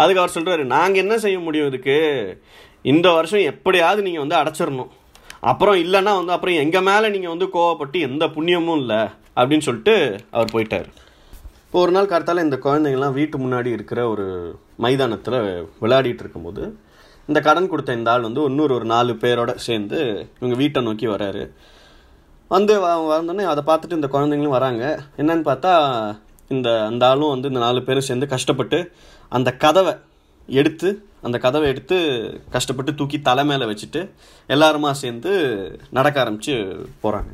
[0.00, 1.96] அதுக்கு அவர் சொல்கிறாரு நாங்கள் என்ன செய்ய முடியும் இதுக்கு?
[2.92, 4.92] இந்த வருஷம் எப்படியாவது நீங்கள் வந்து அடைச்சிடணும்
[5.50, 9.00] அப்புறம் இல்லைன்னா வந்து அப்புறம் எங்கள் மேலே நீங்கள் வந்து கோவப்பட்டு எந்த புண்ணியமும் இல்லை
[9.38, 9.94] அப்படின்னு சொல்லிட்டு
[10.36, 10.88] அவர் போயிட்டார்.
[11.66, 14.26] இப்போ ஒரு நாள் காலத்தால் இந்த குழந்தைங்கள்லாம் வீட்டு முன்னாடி இருக்கிற ஒரு
[14.84, 15.38] மைதானத்தில்
[15.82, 16.62] விளையாடிட்டு இருக்கும்போது
[17.28, 19.98] இந்த கடன் கொடுத்த இந்த ஆள் வந்து இன்னொரு ஒரு நாலு பேரோட சேர்ந்து
[20.38, 21.44] இவங்க வீட்டை நோக்கி வராரு.
[22.50, 22.74] வந்து
[23.12, 24.84] வந்தோடனே அதை பார்த்துட்டு இந்த குழந்தைங்களும் வராங்க.
[25.20, 25.72] என்னன்னு பார்த்தா
[26.56, 28.78] இந்த அந்த ஆளும் வந்து இந்த நாலு பேரும் சேர்ந்து கஷ்டப்பட்டு
[29.38, 29.94] அந்த கதவை
[30.60, 30.88] எடுத்து
[31.26, 31.96] அந்த கதவை எடுத்து
[32.54, 34.00] கஷ்டப்பட்டு தூக்கி தலை மேலே வச்சுட்டு
[34.48, 35.32] எல்லாருமா சேர்ந்து
[35.98, 36.54] நடக்க ஆரம்பித்து
[37.04, 37.32] போகிறாங்க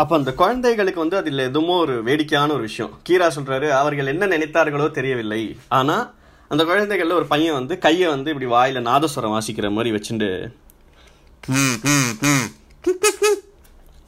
[0.00, 2.92] அப்போ அந்த குழந்தைகளுக்கு வந்து அதில் எதுவுமோ ஒரு வேடிக்கையான ஒரு விஷயம்.
[3.08, 5.42] கீரா சொல்கிறாரு அவர்கள் என்ன நினைத்தார்களோ தெரியவில்லை.
[5.78, 6.04] ஆனால்
[6.50, 10.30] அந்த குழந்தைகளில் ஒரு பையன் வந்து கையை வந்து இப்படி வாயில் நாதஸ்வரம் வாசிக்கிற மாதிரி வச்சுட்டு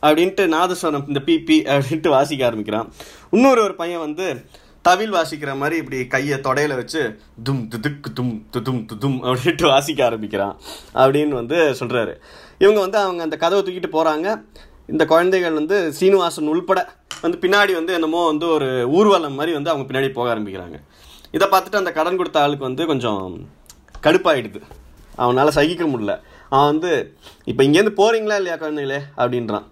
[0.03, 2.93] அப்படின்ட்டு நாதஸ்வரம் இந்த பிபி அப்படின்ட்டு வாசிக்க ஆரம்பிக்கிறான்.
[3.31, 4.45] இன்னொரு ஒரு பையன் வந்து
[4.85, 10.55] தவில் வாசிக்கிற மாதிரி இப்படி கையை தொடையில வச்சு தும் துதுக்கு தும் துதும் துதும் அப்படின்ட்டு வாசிக்க ஆரம்பிக்கிறான்.
[10.95, 12.15] அப்படின்னு வந்து சொல்கிறாரு
[12.59, 14.43] இவங்க வந்து அவங்க அந்த கதவை தூக்கிட்டு போகிறாங்க
[14.87, 16.81] இந்த குழந்தைகள் வந்து சீனிவாசன் உள்பட
[17.23, 20.77] வந்து பின்னாடி வந்து என்னமோ வந்து ஒரு ஊர்வலம் மாதிரி வந்து அவங்க பின்னாடி போக ஆரம்பிக்கிறாங்க.
[21.31, 23.49] இதை பார்த்துட்டு அந்த கடன் கொடுத்த ஆளுக்கு வந்து கொஞ்சம்
[24.03, 24.61] கடுப்பாயிடுது.
[25.17, 26.15] அவனால் சகிக்க முடியல.
[26.49, 29.67] அவன் வந்து இப்போ இங்கேருந்து போகிறீங்களா இல்லையா குழந்தைங்களே அப்படின்றான்.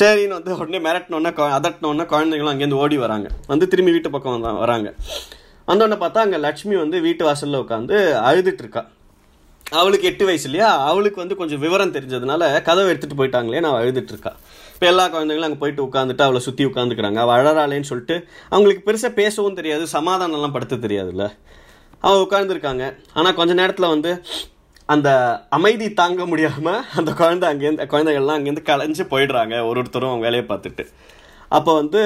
[0.00, 3.28] சரின்னு வந்து உடனே மிரட்டினோன்னா அதட்டினோடனே குழந்தைங்களும் அங்கேருந்து ஓடி வராங்க.
[3.52, 4.88] வந்து திரும்பி வீட்டு பக்கம் வந்தா வராங்க.
[5.68, 7.96] வந்தோடனே பார்த்தா அங்கே லட்சுமி வந்து வீட்டு வாசலில் உட்காந்து
[8.28, 8.82] அழுதுட்டு
[9.78, 10.70] அவளுக்கு எட்டு வயசு இல்லையா?
[10.88, 14.32] அவளுக்கு வந்து கொஞ்சம் விவரம் தெரிஞ்சதுனால கதவை எடுத்துகிட்டு போயிட்டாங்களே நான் அழுதுட்டு இருக்கா
[14.74, 18.16] இப்போ எல்லா குழந்தைங்களும் அங்கே போயிட்டு உட்காந்துட்டு அவளை சுற்றி உட்காந்துக்கிறாங்க அவள் அழறாளேன்னு சொல்லிட்டு
[18.50, 21.26] அவங்களுக்கு பெருசாக பேசவும் தெரியாது சமாதானம்லாம் படுத்த தெரியாதுல்ல.
[22.06, 22.84] அவள் உட்காந்துருக்காங்க
[23.18, 24.12] ஆனால் கொஞ்ச நேரத்தில் வந்து
[24.92, 25.08] அந்த
[25.56, 30.84] அமைதி தாங்க முடியாமல் அந்த குழந்தை அங்கேருந்து குழந்தைகள்லாம் அங்கேருந்து கலைஞ்சு போயிடுறாங்க ஒரு ஒருத்தரும் அவங்க வேலையை பார்த்துட்டு.
[31.56, 32.00] அப்போ வந்து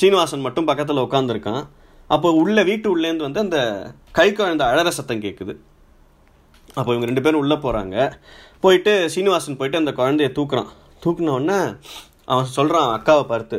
[0.00, 1.62] சீனிவாசன் மட்டும் பக்கத்தில் உட்காந்துருக்கான்
[2.14, 3.58] அப்போ உள்ள வீட்டு உள்ளேருந்து வந்து அந்த
[4.18, 5.54] கை குழந்தை அழற சத்தம் கேட்குது
[6.76, 7.96] அப்போ இவங்க ரெண்டு பேரும் உள்ளே போகிறாங்க
[8.64, 10.70] போயிட்டு சீனிவாசன் போயிட்டு அந்த குழந்தைய தூக்குறான்.
[11.04, 11.58] தூக்குனவுடனே
[12.32, 13.58] அவன் சொல்கிறான் அக்காவை பார்த்து.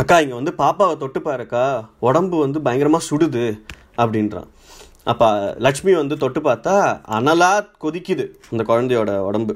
[0.00, 1.64] அக்கா இங்கே வந்து பாப்பாவை தொட்டு பாருக்கா
[2.08, 3.44] உடம்பு வந்து பயங்கரமாக சுடுது.
[4.02, 4.48] அப்படின்றான்.
[5.10, 5.28] அப்போ
[5.66, 6.74] லக்ஷ்மி வந்து தொட்டு பார்த்தா
[7.16, 9.54] அனலாக கொதிக்குது அந்த குழந்தையோட உடம்பு.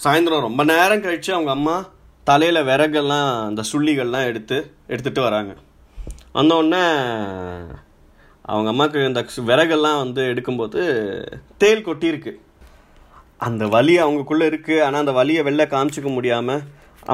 [0.00, 1.76] சாயந்தரம் ரொம்ப நேரம் கழித்து அவங்க அம்மா
[2.28, 4.58] தலையில் விறகெல்லாம் அந்த சுள்ளிகள்லாம் எடுத்து
[4.92, 5.52] எடுத்துகிட்டு வராங்க.
[6.38, 6.84] வந்தோடனே
[8.52, 10.80] அவங்க அம்மாவுக்கு இந்த விறகெல்லாம் வந்து எடுக்கும்போது
[11.62, 12.32] தேல் கொட்டியிருக்கு.
[13.46, 16.64] அந்த வலி அவங்களுக்குள்ளே இருக்குது ஆனால் அந்த வலியை வெளில காமிச்சிக்க முடியாமல்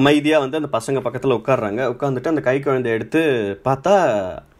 [0.01, 3.23] அமைதியாக வந்து அந்த பசங்க பக்கத்தில் உட்காடுறாங்க உட்காந்துட்டு அந்த கை குழந்தைய எடுத்து
[3.69, 3.95] பார்த்தா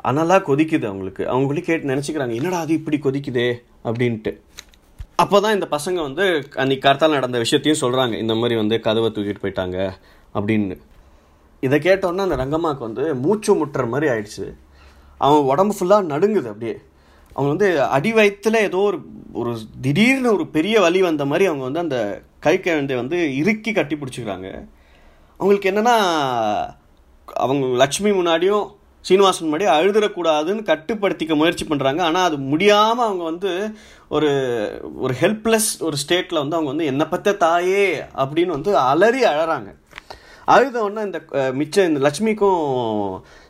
[0.05, 1.25] அனலாக கொதிக்குது அவங்களுக்கு.
[1.25, 3.63] அவங்களே கேட்டு நினச்சிக்கிறாங்க என்னடா அது இப்படி கொதிக்குதே?
[3.85, 4.41] அப்படின்ட்டு.
[5.17, 9.43] அப்போ தான் இந்த பசங்க வந்து அன்னைக்கு கருத்தால் நடந்த விஷயத்தையும் சொல்கிறாங்க இந்த மாதிரி வந்து கதவை தூக்கிட்டு
[9.43, 9.93] போயிட்டாங்க
[10.35, 10.77] அப்படின்னு.
[11.61, 14.55] இதை கேட்டோன்னே அந்த ரங்கம்மாவுக்கு வந்து மூச்சு முட்டுற மாதிரி ஆயிடுச்சு.
[15.19, 16.79] அவன் உடம்பு ஃபுல்லாக நடுங்குது அப்படியே.
[17.33, 18.99] அவங்க வந்து அடி வயிற்றுல ஏதோ ஒரு
[19.33, 23.97] ஒரு திடீர்னு ஒரு பெரிய வலி வந்த மாதிரி அவங்க வந்து அந்த கை குழந்தைய வந்து இறுக்கி கட்டி
[23.97, 24.67] பிடிச்சிக்கிறாங்க.
[25.37, 25.97] அவங்களுக்கு என்னென்னா
[27.27, 33.51] அவங்க லக்ஷ்மி முன்னாடியும் சீனிவாசன் முன்னாடி அழுதுறக்கூடாதுன்னு கட்டுப்படுத்திக்க முயற்சி பண்ணுறாங்க ஆனால் அது முடியாமல் அவங்க வந்து
[34.17, 34.31] ஒரு
[35.05, 37.87] ஒரு ஹெல்ப்லெஸ் ஒரு ஸ்டேட்டில் வந்து அவங்க வந்து என்னை பற்ற தாயே
[38.23, 39.71] அப்படின்னு வந்து அலறி அழறாங்க.
[40.55, 41.19] அழுதவுடனே இந்த
[41.59, 42.63] மிச்சம் இந்த லட்சுமிக்கும்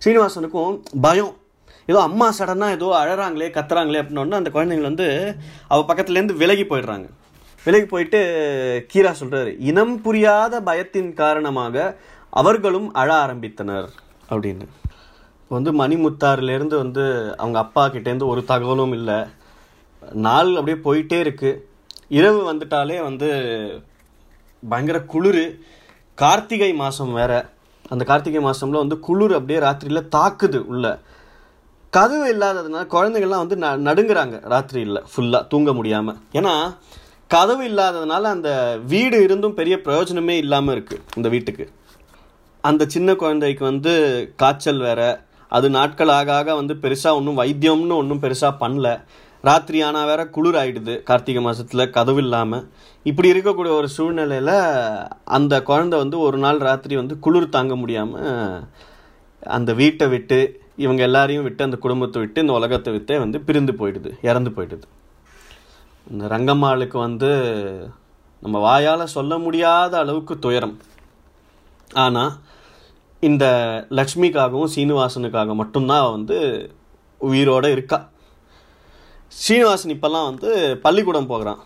[0.04, 0.74] சீனிவாசனுக்கும்
[1.06, 1.34] பயம்.
[1.90, 5.08] ஏதோ அம்மா சடனாக ஏதோ அழகிறாங்களே கத்துறாங்களே அப்படின்னோடனே அந்த குழந்தைங்க வந்து
[5.72, 7.08] அவள் பக்கத்துலேருந்து விலகி போயிடுறாங்க.
[7.64, 8.20] விலகி போயிட்டு
[8.92, 11.96] கீரா சொல்கிறாரு இனம் புரியாத பயத்தின் காரணமாக
[12.42, 13.88] அவர்களும் அழ ஆரம்பித்தனர்
[14.32, 14.66] அப்படின்னு.
[15.56, 17.04] வந்து மணிமுத்தாறுலேருந்து வந்து
[17.42, 19.18] அவங்க அப்பா கிட்டேருந்து ஒரு தகவலும் இல்லை.
[20.26, 21.60] நாள் அப்படியே போயிட்டே இருக்குது
[22.18, 23.28] இரவு வந்துட்டாலே வந்து
[24.62, 25.44] பயங்கர குளிர்.
[26.18, 27.40] கார்த்திகை மாதம் வேறு.
[27.92, 30.86] அந்த கார்த்திகை மாதம்ல வந்து குளிர் அப்படியே ராத்திரியில் தாக்குது உள்ள.
[31.92, 36.52] கதவு இல்லாததுனால குழந்தைங்கள்லாம் வந்து ந நடுங்குறாங்க ராத்திரியில் ஃபுல்லாக தூங்க முடியாமல் ஏன்னா
[37.30, 38.50] கதவு இல்லாததுனால அந்த
[38.92, 41.64] வீடு இருந்தும் பெரிய பிரயோஜனமே இல்லாமல் இருக்குது இந்த வீட்டுக்கு.
[42.64, 43.92] அந்த சின்ன குழந்தைக்கு வந்து
[44.42, 45.10] காய்ச்சல் வேறு.
[45.56, 48.88] அது நாட்கள் ஆக ஆக வந்து பெருசாக ஒன்றும் வைத்தியம்னு ஒன்றும் பெருசாக பண்ணல.
[49.48, 52.64] ராத்திரி ஆனால் வேற குளிர் ஆகிடுது கார்த்திகை மாதத்தில் கதவு இல்லாமல்
[53.06, 54.56] இப்படி இருக்கக்கூடிய ஒரு சூழ்நிலையில்
[55.36, 58.28] அந்த குழந்தை வந்து ஒரு நாள் ராத்திரி வந்து குளிர் தாங்க முடியாமல்
[59.56, 60.38] அந்த வீட்டை விட்டு
[60.84, 64.86] இவங்க எல்லாரையும் விட்டு அந்த குடும்பத்தை விட்டு இந்த உலகத்தை விட்டே வந்து பிரிந்து போயிடுது இறந்து போயிடுது.
[66.12, 67.30] இந்த ரங்கம்மாளுக்கு வந்து
[68.42, 70.76] நம்ம வாயால் சொல்ல முடியாத அளவுக்கு துயரம்.
[72.04, 72.32] ஆனால்
[73.28, 73.44] இந்த
[73.98, 76.38] லக்ஷ்மிக்காகவும் சீனிவாசனுக்காக மட்டும்தான் வந்து
[77.20, 77.98] உயிரோட இருக்கா.
[79.33, 80.50] சீனிவாசன் இப்போல்லாம் வந்து
[80.85, 81.61] பள்ளிக்கூடம் போகிறான்.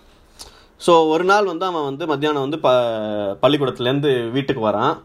[0.81, 2.71] ஸோ ஒரு நாள் வந்து அவன் வந்து மத்தியானம் வந்து ப
[3.43, 4.97] பள்ளிக்கூடத்துலேருந்து வீட்டுக்கு வரான்.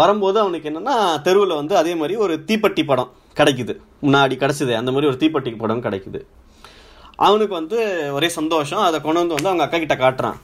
[0.00, 3.74] வரும்போது அவனுக்கு என்னென்னா தெருவில் வந்து அதே மாதிரி ஒரு தீப்பெட்டி படம் கிடைக்குது.
[4.04, 6.20] முன்னாடி கிடச்சிது அந்த மாதிரி ஒரு தீப்பெட்டி படம் கிடைக்குது.
[7.26, 7.78] அவனுக்கு வந்து
[8.16, 8.84] ஒரே சந்தோஷம்.
[8.88, 10.38] அதை கொண்டு வந்து வந்து அவங்க அக்கா கிட்ட காட்டுறான்.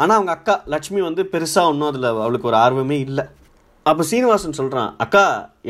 [0.00, 3.24] ஆனால் அவங்க அக்கா லட்சுமி வந்து பெருசாக ஒன்றும் அதில் அவளுக்கு ஒரு ஆர்வமே இல்லை.
[3.86, 5.22] அப்போ சீனிவாசன் சொல்கிறான் அக்கா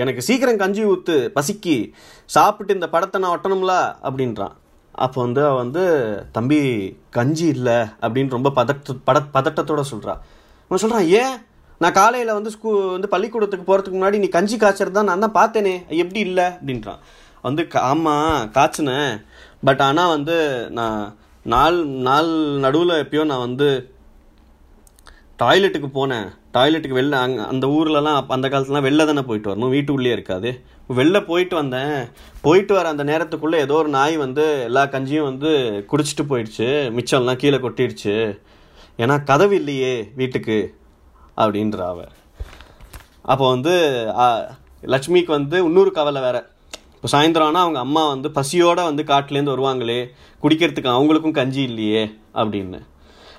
[0.02, 1.76] எனக்கு சீக்கிரம் கஞ்சி ஊற்று பசிக்கு
[2.34, 3.74] சாப்பிட்டு இந்த படத்தை நான் ஒட்டணும்ல?
[4.08, 4.54] அப்படின்றான்.
[5.04, 5.82] அப்போ வந்து அவள் வந்து
[6.36, 6.58] தம்பி
[7.16, 10.20] கஞ்சி இல்லை அப்படின்னு ரொம்ப பதட்ட பட பதட்டத்தோட சொல்கிறான்
[10.66, 11.36] அவன் சொல்கிறான் ஏன்?
[11.82, 15.74] நான் காலையில் வந்து ஸ்கூ வந்து பள்ளிக்கூடத்துக்கு போகிறதுக்கு முன்னாடி நீ கஞ்சி காய்ச்சறது தான் நான் தான் பார்த்தேனே
[16.02, 16.46] எப்படி இல்லை?
[16.58, 17.00] அப்படின்றான்.
[17.46, 19.12] வந்து ஆமாம் காய்ச்சினேன்.
[19.68, 20.36] பட் ஆனால் வந்து
[20.78, 21.00] நான்
[21.54, 22.30] நாள் நாள்
[22.64, 23.68] நடுவில் எப்பயோ நான் வந்து
[25.42, 26.28] டாய்லெட்டுக்கு போனேன்.
[26.54, 29.72] டாய்லெட்டுக்கு வெளில அங்கே அந்த ஊர்லலாம் அந்த காலத்துலலாம் வெளில தானே போயிட்டு வரணும்.
[29.74, 30.50] வீட்டுக்குள்ளேயே இருக்காது.
[30.98, 31.96] வெளில போயிட்டு வந்தேன்.
[32.46, 35.50] போயிட்டு வர அந்த நேரத்துக்குள்ளே ஏதோ ஒரு நாய் வந்து எல்லா கஞ்சியும் வந்து
[35.92, 36.68] குடிச்சிட்டு போயிடுச்சு.
[36.96, 38.16] மிச்சம்லாம் கீழே கொட்டிடுச்சு.
[39.02, 40.58] ஏன்னா கதவு இல்லையே வீட்டுக்கு
[41.36, 42.00] அப்படின்ற அவ
[43.32, 43.74] அப்போ வந்து
[44.92, 46.38] லட்சுமிக்கு வந்து இன்னொரு கவலை வேற.
[46.94, 50.00] இப்போ சாயந்தரம் ஆனால் அவங்க அம்மா வந்து பசியோடு வந்து காட்டிலேருந்து வருவாங்களே.
[50.42, 52.02] குடிக்கிறதுக்கு அவங்களுக்கும் கஞ்சி இல்லையே
[52.34, 52.80] அப்படின்னு.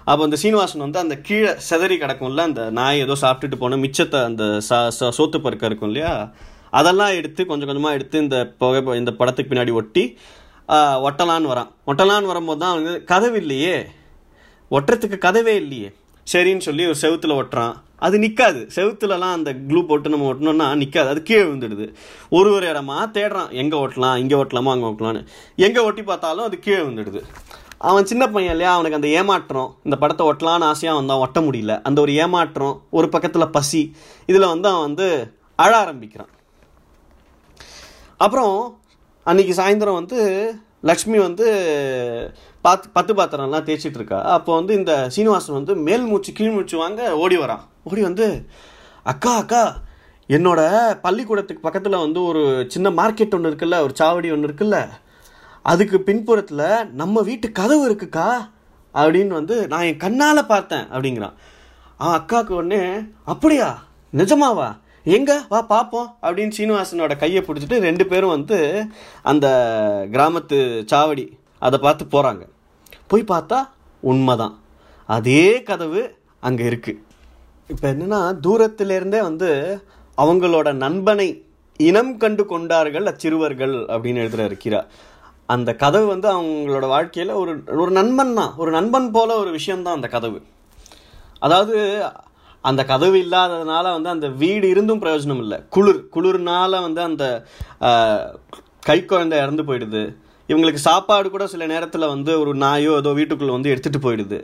[0.09, 4.43] அப்போ அந்த சீனிவாசன் வந்து அந்த கீழே செதறி கிடக்கும்ல அந்த நாய் ஏதோ சாப்பிட்டுட்டு போன மிச்சத்தை அந்த
[4.69, 4.79] சா
[5.17, 6.13] சோத்து பருக்க இருக்கும் இல்லையா?
[6.79, 10.03] அதெல்லாம் எடுத்து கொஞ்சம் கொஞ்சமாக எடுத்து இந்த புகை இந்த படத்துக்கு பின்னாடி ஒட்டி
[11.07, 11.69] ஒட்டலான்னு வரான்.
[11.91, 13.75] ஒட்டலான்னு வரும்போது தான் அவனுக்கு கதவு இல்லையே.
[14.77, 15.89] ஒட்டுறதுக்கு கதவே இல்லையே.
[16.27, 17.73] சரின்னு சொல்லி ஒரு செவுத்துல ஒட்டுறான்.
[18.05, 21.85] அது நிற்காது செவுத்துலலாம் அந்த க்ளூ போட்டு நம்ம ஒட்டணும்னா நிற்காது அது கீழே விழுந்துடுது.
[22.37, 23.51] ஒரு ஒரு இடமா தேடுறான்.
[23.61, 24.71] எங்கே ஓட்டலாம் இங்கே ஒட்டலாமா?
[24.75, 25.23] அங்கே ஓட்டலான்னு
[25.67, 27.21] எங்கே ஒட்டி பார்த்தாலும் அது கீழே விழுந்துடுது.
[27.89, 28.71] அவன் சின்ன பையன் இல்லையா?
[28.73, 31.73] அவனுக்கு அந்த ஏமாற்றம் இந்த படத்தை ஒட்டலான்னு ஆசையாக வந்தான் ஒட்ட முடியல.
[31.81, 33.81] அந்த ஒரு ஏமாற்றம் ஒரு பக்கத்தில் பசி
[34.25, 35.07] இதில் வந்து அவன் வந்து
[35.59, 36.31] அழ ஆரம்பிக்கிறான்.
[38.19, 38.55] அப்புறம்
[39.25, 40.19] அன்னைக்கு சாயந்தரம் வந்து
[40.89, 41.47] லக்ஷ்மி வந்து
[42.63, 47.01] பாத் பத்து பாத்திரம்லாம் தேய்ச்சிட்டு இருக்கா அப்போ வந்து இந்த சீனிவாசன் வந்து மேல் மூச்சு கீழ் மூச்சு வாங்க
[47.15, 48.27] ஓடி வரான் ஓடி வந்து
[49.05, 49.63] அக்கா அக்கா
[50.29, 50.61] என்னோட
[51.01, 54.77] பள்ளிக்கூடத்துக்கு பக்கத்தில் வந்து ஒரு சின்ன மார்க்கெட் ஒன்று இருக்குல்ல ஒரு சாவடி ஒன்று இருக்குல்ல
[55.65, 58.27] அதுக்கு பின்புறத்தில் நம்ம வீட்டு கதவு இருக்குக்கா
[58.93, 61.35] அப்படின்னு வந்து நான் என் கண்ணால் பார்த்தேன் அப்படிங்கிறான்.
[61.99, 62.81] அவன் அக்காவுக்கு உடனே
[63.25, 63.67] அப்படியா?
[64.13, 64.69] நிஜமாவா?
[65.05, 65.35] எங்கே?
[65.49, 68.57] வா பார்ப்போம் அப்படின்னு சீனிவாசனோட கையை பிடிச்சிட்டு ரெண்டு பேரும் வந்து
[69.21, 69.47] அந்த
[70.11, 70.57] கிராமத்து
[70.91, 71.25] சாவடி
[71.59, 72.43] அதை பார்த்து போகிறாங்க
[73.07, 73.59] போய் பார்த்தா
[74.03, 74.55] உண்மைதான்.
[75.09, 76.01] அதே கதவு
[76.39, 77.01] அங்கே இருக்குது
[77.69, 79.49] இப்போ என்னன்னா தூரத்திலேருந்தே வந்து
[80.17, 81.27] அவங்களோட நண்பனை
[81.79, 84.87] இனம் கண்டு கொண்டார்கள் அச்சிறுவர்கள் அப்படின்னு எழுதுகிற இருக்கிறார்
[85.49, 88.51] அந்த கதவு வந்து அவங்களோட வாழ்க்கையில் ஒரு ஒரு நண்பன் தான்.
[88.61, 90.39] ஒரு நண்பன் போல ஒரு விஷயம்தான் அந்த கதவு.
[91.45, 91.77] அதாவது
[92.69, 95.57] அந்த கதவு இல்லாததுனால வந்து அந்த வீடு இருந்தும் பிரயோஜனம் இல்லை.
[95.75, 97.23] குளிர் குளிர்னால வந்து அந்த
[98.89, 100.03] கை குழந்தை இறந்து போயிடுது.
[100.49, 104.39] இவங்களுக்கு சாப்பாடு கூட சில நேரத்தில் வந்து ஒரு நாயோ ஏதோ வீட்டுக்குள்ளே வந்து எடுத்துகிட்டு போயிடுது.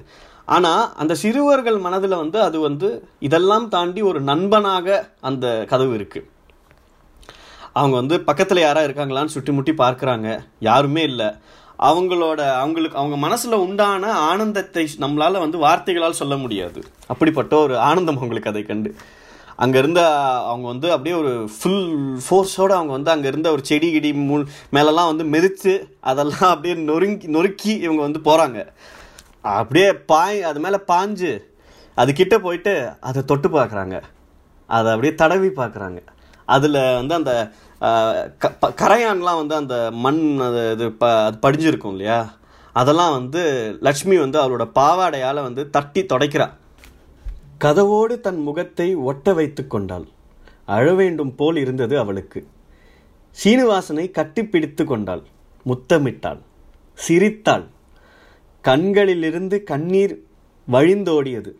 [0.55, 2.89] ஆனால் அந்த சிறுவர்கள் மனதில் வந்து அது வந்து
[3.27, 4.97] இதெல்லாம் தாண்டி ஒரு நண்பனாக
[5.29, 6.27] அந்த கதவு இருக்குது
[7.79, 10.27] அவங்க வந்து பக்கத்தில் யாராக இருக்காங்களான்னு சுட்டி முட்டி பார்க்குறாங்க.
[10.59, 11.29] யாருமே இல்லை.
[11.89, 16.79] அவங்களோட அவங்களுக்கு அவங்க மனசில் உண்டான ஆனந்தத்தை நம்மளால் வந்து வார்த்தைகளால் சொல்ல முடியாது.
[17.07, 18.91] அப்படிப்பட்ட ஒரு ஆனந்தம் அவங்களுக்கு அதை கண்டு.
[19.63, 20.01] அங்கே இருந்த
[20.51, 21.85] அவங்க வந்து அப்படியே ஒரு ஃபுல்
[22.25, 24.35] ஃபோர்ஸோடு அவங்க வந்து அங்கே இருந்த ஒரு செடி கிடி மூ
[24.69, 25.73] மேலெல்லாம் வந்து மெதித்து
[26.09, 28.59] அதெல்லாம் அப்படியே நொறுங்கி நொறுக்கி இவங்க வந்து போகிறாங்க
[29.55, 31.31] அப்படியே பாய் அது மேலே பாஞ்சு.
[31.97, 33.97] அது போயிட்டு அதை தொட்டு பார்க்குறாங்க.
[34.69, 35.99] அதை அப்படியே தடவி பார்க்குறாங்க.
[36.55, 37.31] அதில் வந்து அந்த
[38.81, 42.33] கரையான்லாம் வந்து அந்த மண் அது இது ப அது படிஞ்சிருக்கும் இல்லையா?
[42.73, 43.41] அதெல்லாம் வந்து
[43.81, 46.49] லக்ஷ்மி வந்து அவளோட பாவாடையால் வந்து தட்டி தொடைக்கிறா.
[47.63, 50.07] கதவோடு தன் முகத்தை ஒட்ட வைத்து கொண்டாள்.
[50.65, 52.47] அழ வேண்டும் போல் இருந்தது அவளுக்கு.
[53.43, 55.23] சீனிவாசனை கட்டிப்பிடித்து கொண்டாள்.
[55.65, 56.39] முத்தமிட்டாள்.
[56.93, 57.65] சிரித்தாள்.
[58.61, 60.23] கண்களிலிருந்து கண்ணீர்
[60.71, 61.51] வழிந்தோடியது.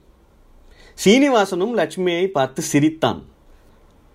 [1.05, 3.23] சீனிவாசனும் லட்சுமியை பார்த்து சிரித்தான்.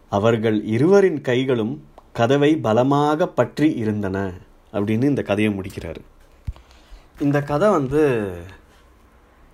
[0.09, 1.75] அவர்கள் இருவரின் கைகளும்
[2.13, 4.19] கதவை பலமாக பற்றி இருந்தன
[4.73, 6.01] அப்படின்னு இந்த கதையை முடிக்கிறாரு.
[7.21, 8.03] இந்த கதை வந்து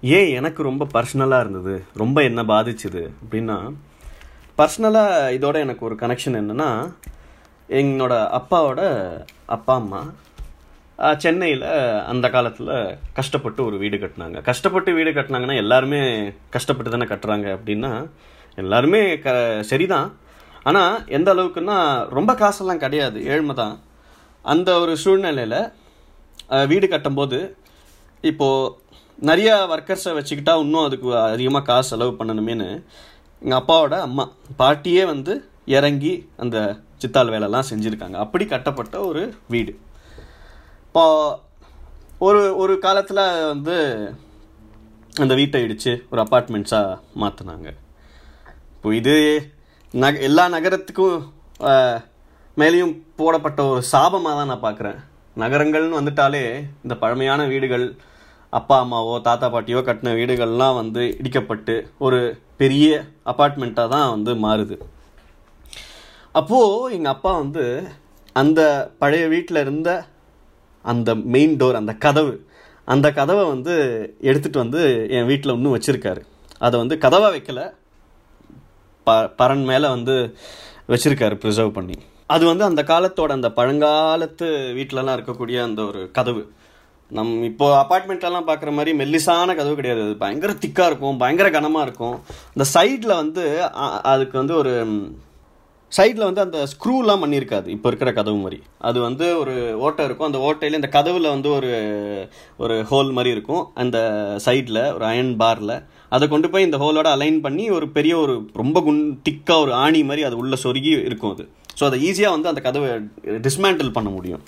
[0.00, 1.84] ஏன் எனக்கு ரொம்ப பர்சனலாக இருந்தது?
[1.94, 3.02] ரொம்ப என்ன பாதிச்சுது?
[3.22, 3.58] அப்படின்னா
[4.58, 6.70] பர்சனலாக இதோட எனக்கு ஒரு கனெக்ஷன் என்னென்னா
[7.80, 8.80] என்னோட அப்பாவோட
[9.46, 10.02] அப்பா அம்மா
[11.18, 11.66] சென்னையில்
[12.12, 14.40] அந்த காலத்தில் கஷ்டப்பட்டு ஒரு வீடு கட்டினாங்க.
[14.42, 17.92] கஷ்டப்பட்டு வீடு கட்டினாங்கன்னா எல்லாருமே கஷ்டப்பட்டு தானே கட்டுறாங்க அப்படின்னா
[18.56, 19.28] எல்லாருமே க
[19.62, 20.08] சரிதான்.
[20.68, 21.76] ஆனால் எந்த அளவுக்குன்னா
[22.18, 23.74] ரொம்ப காசெல்லாம் கிடையாது ஏழ்மை தான்.
[24.44, 25.60] அந்த ஒரு சூழ்நிலையில்
[26.70, 27.38] வீடு கட்டும்போது
[28.30, 28.74] இப்போது
[29.28, 32.68] நிறைய ஒர்க்கர்ஸை வச்சுக்கிட்டா இன்னும் அதுக்கு அதிகமாக காசு செலவு பண்ணணுமேனு
[33.42, 34.24] எங்கள் அப்பாவோட அம்மா
[34.60, 35.32] பாட்டியே வந்து
[35.76, 36.56] இறங்கி அந்த
[37.02, 38.16] சித்தாள் வேலைலாம் செஞ்சுருக்காங்க.
[38.24, 39.22] அப்படி கட்டப்பட்ட ஒரு
[39.54, 39.72] வீடு.
[40.86, 41.04] இப்போ
[42.26, 43.76] ஒரு ஒரு காலத்தில் வந்து
[45.24, 47.68] அந்த வீட்டை இடித்து ஒரு அப்பார்ட்மெண்ட்ஸாக மாற்றினாங்க
[48.74, 49.14] இப்போ இது
[49.94, 51.20] நக எல்லா நகரத்துக்கும்
[52.60, 54.98] மேலேயும் போடப்பட்ட ஒரு சாபமாக தான் நான் பார்க்குறேன்
[55.42, 56.42] நகரங்கள்னு வந்துட்டாலே
[56.84, 57.86] இந்த பழமையான வீடுகள்
[58.58, 62.20] அப்பா அம்மாவோ தாத்தா பாட்டியோ கட்டின வீடுகள்லாம் வந்து இடிக்கப்பட்டு ஒரு
[62.60, 62.90] பெரிய
[63.32, 64.76] அப்பார்ட்மெண்ட்டாக தான் வந்து மாறுது.
[66.40, 67.64] அப்போது எங்கள் அப்பா வந்து
[68.42, 68.60] அந்த
[69.02, 69.90] பழைய வீட்டில் இருந்த
[70.84, 72.34] அந்த மெயின் டோர் அந்த கதவு
[72.88, 73.74] அந்த கதவை வந்து
[74.28, 74.82] எடுத்துகிட்டு வந்து
[75.16, 76.22] என் வீட்டில் இன்னும் வச்சுருக்காரு.
[76.66, 77.62] அதை வந்து கதவை வைக்கல.
[79.08, 80.16] ப பரன் மேலே வந்து
[80.92, 81.98] வச்சுருக்காரு ப்ரிசர்வ் பண்ணி.
[82.34, 84.46] அது வந்து அந்த காலத்தோட அந்த பழங்காலத்து
[84.78, 86.42] வீட்டிலலாம் இருக்கக்கூடிய அந்த ஒரு கதவு.
[87.10, 90.02] நம் இப்போ அப்பார்ட்மெண்ட்லலாம் பார்க்குற மாதிரி மெல்லிசான கதவு கிடையாது.
[90.06, 92.16] அது பயங்கர திக்காக இருக்கும் பயங்கர கனமாக இருக்கும்.
[92.54, 93.44] இந்த சைடில் வந்து
[94.12, 94.72] அதுக்கு வந்து ஒரு
[95.92, 97.68] சைடில் வந்து அந்த ஸ்க்ரூலாம் பண்ணியிருக்காது.
[97.74, 98.58] இப்போ இருக்கிற கதவு மாதிரி.
[98.88, 100.28] அது வந்து ஒரு ஓட்டை இருக்கும்.
[100.30, 101.70] அந்த ஓட்டையில் இந்த கதவில் வந்து ஒரு
[102.64, 103.62] ஒரு ஹோல் மாதிரி இருக்கும்.
[103.82, 103.98] அந்த
[104.46, 105.74] சைடில் ஒரு அயன் பாரில்
[106.08, 110.04] அதை கொண்டு போய் இந்த ஹோலோட அலைன் பண்ணி ஒரு பெரிய ஒரு ரொம்ப குண் திக்காக ஒரு ஆணி
[110.04, 111.44] மாதிரி அது உள்ளே சொருகி இருக்கும் அது.
[111.80, 112.90] ஸோ அதை ஈஸியாக வந்து அந்த கதவை
[113.38, 114.42] டிஸ்மேண்டில் பண்ண முடியும்.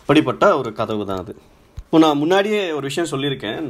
[0.00, 1.32] அப்படிப்பட்ட ஒரு கதவு தான் அது.
[1.78, 3.66] இப்போ நான் முன்னாடியே ஒரு விஷயம் சொல்லியிருக்கேன்.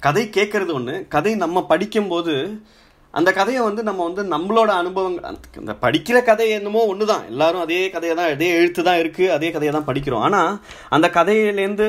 [0.00, 2.34] கதை கேட்குறது ஒன்று கதை நம்ம படிக்கும்போது
[3.14, 7.60] அந்த கதையை வந்து நம்ம வந்து நம்மளோட அனுபவங்கள் அந்த- அந்த படிக்கிற கதை என்னமோ ஒன்று தான் எல்லாரும்
[7.60, 10.20] அதே கதையை தான் அதே எழுத்து தான் இருக்குது அதே கதையை தான் படிக்கிறோம்.
[10.20, 10.50] ஆனால்
[10.88, 11.86] அந்த கதையிலேருந்து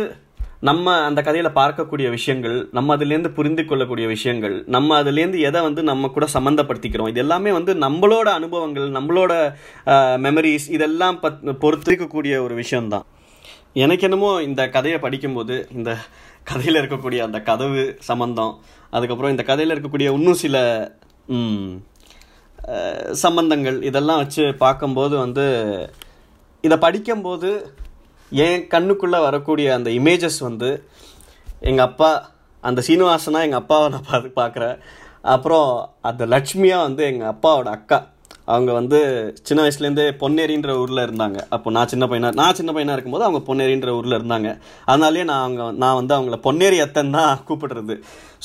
[0.62, 6.08] நம்ம அந்த கதையில் பார்க்கக்கூடிய விஷயங்கள் நம்ம அதுலேருந்து புரிந்து கொள்ளக்கூடிய விஷயங்கள் நம்ம அதுலேருந்து எதை வந்து நம்ம
[6.08, 9.54] கூட சம்மந்தப்படுத்திக்கிறோம் இது எல்லாமே வந்து நம்மளோட அனுபவங்கள் நம்மளோட
[10.16, 13.06] மெமரிஸ் இதெல்லாம் பத் பொறுத்திருக்கக்கூடிய ஒரு விஷயம்தான்.
[13.74, 15.98] எனக்கு என்னமோ இந்த கதையை படிக்கும்போது இந்த
[16.44, 18.54] கதையில் இருக்கக்கூடிய அந்த கதவு சம்மந்தம்
[18.90, 20.58] அதுக்கப்புறம் இந்த கதையில் இருக்கக்கூடிய இன்னும் சில
[23.12, 25.46] சம்பந்தங்கள் இதெல்லாம் வச்சு பார்க்கும்போது வந்து
[26.62, 27.72] இதை படிக்கும்போது
[28.32, 30.70] என் கண்ணுக்குள்ளே வரக்கூடிய அந்த இமேஜஸ் வந்து
[31.62, 32.10] எங்கள் அப்பா
[32.64, 34.78] அந்த சீனிவாசனா எங்கள் அப்பாவை நான் பார்த்து பார்க்குறேன்
[35.22, 35.70] அப்புறம்
[36.02, 38.00] அந்த லட்சுமியாக வந்து எங்கள் அப்பாவோட அக்கா.
[38.46, 39.00] அவங்க வந்து
[39.48, 41.40] சின்ன வயசுலேருந்தே பொன்னேரின்ற ஊரில் இருந்தாங்க.
[41.50, 44.50] அப்போ நான் சின்ன பையனாக நான் சின்ன பையனாக இருக்கும்போது அவங்க பொன்னேரின்ற ஊரில் இருந்தாங்க.
[44.86, 47.96] அதனாலேயே நான் அவங்க நான் வந்து அவங்கள பொன்னேரி அத்தன் தான் கூப்பிடுறது.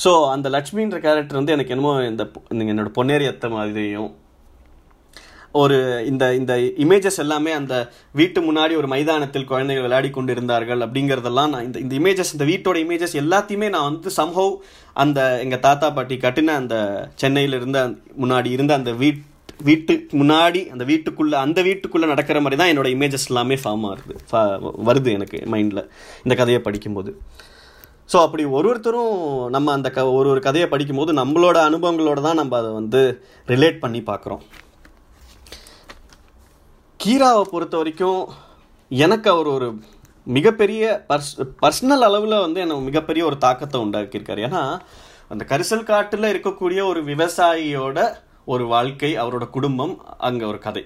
[0.03, 4.11] ஸோ அந்த லட்சுமின்ற கேரக்டர் வந்து எனக்கு என்னமோ இந்த என்னோடய என்னோட பொன்னேரி அத்தை மாதிரியும்
[5.61, 5.77] ஒரு
[6.11, 6.53] இந்த இந்த
[6.85, 7.75] இமேஜஸ் எல்லாமே அந்த
[8.19, 12.79] வீட்டு முன்னாடி ஒரு மைதானத்தில் குழந்தைகள் விளையாடி கொண்டு இருந்தார்கள் அப்படிங்கிறதெல்லாம் நான் இந்த இந்த இமேஜஸ் இந்த வீட்டோட
[12.85, 14.51] இமேஜஸ் எல்லாத்தையுமே நான் வந்து சம்ஹவ்
[15.03, 16.75] அந்த எங்கள் தாத்தா பாட்டி கட்டின அந்த
[17.23, 17.79] சென்னையில் இருந்த
[18.23, 19.23] முன்னாடி இருந்த அந்த வீட்
[19.67, 24.15] வீட்டுக்கு முன்னாடி அந்த வீட்டுக்குள்ளே அந்த வீட்டுக்குள்ளே நடக்கிற மாதிரி தான் என்னோட இமேஜஸ் எல்லாமே ஃபார்ம் ஆகுது.
[24.89, 25.81] வருது எனக்கு மைண்டில்
[26.25, 27.11] இந்த கதையை படிக்கும்போது.
[28.11, 29.13] ஸோ அப்படி ஒரு ஒருத்தரும்
[29.55, 33.01] நம்ம அந்த க ஒரு ஒரு கதையை படிக்கும்போது நம்மளோட அனுபவங்களோட தான் நம்ம அதை வந்து
[33.53, 34.43] ரிலேட் பண்ணி பார்க்குறோம்.
[37.05, 38.21] கீராவை பொறுத்த வரைக்கும்
[38.91, 39.67] எனக்கு அவர் ஒரு
[40.27, 41.29] மிகப்பெரிய பர்ஸ்
[41.61, 44.41] பர்சனல் அளவில் வந்து எனக்கு மிகப்பெரிய ஒரு தாக்கத்தை உண்டாக்கியிருக்காரு.
[44.47, 44.61] ஏன்னா
[45.33, 47.97] அந்த கரிசல் காட்டில் இருக்கக்கூடிய ஒரு விவசாயியோட
[48.53, 49.93] ஒரு வாழ்க்கை அவரோட குடும்பம்
[50.29, 50.83] அங்கே ஒரு கதை.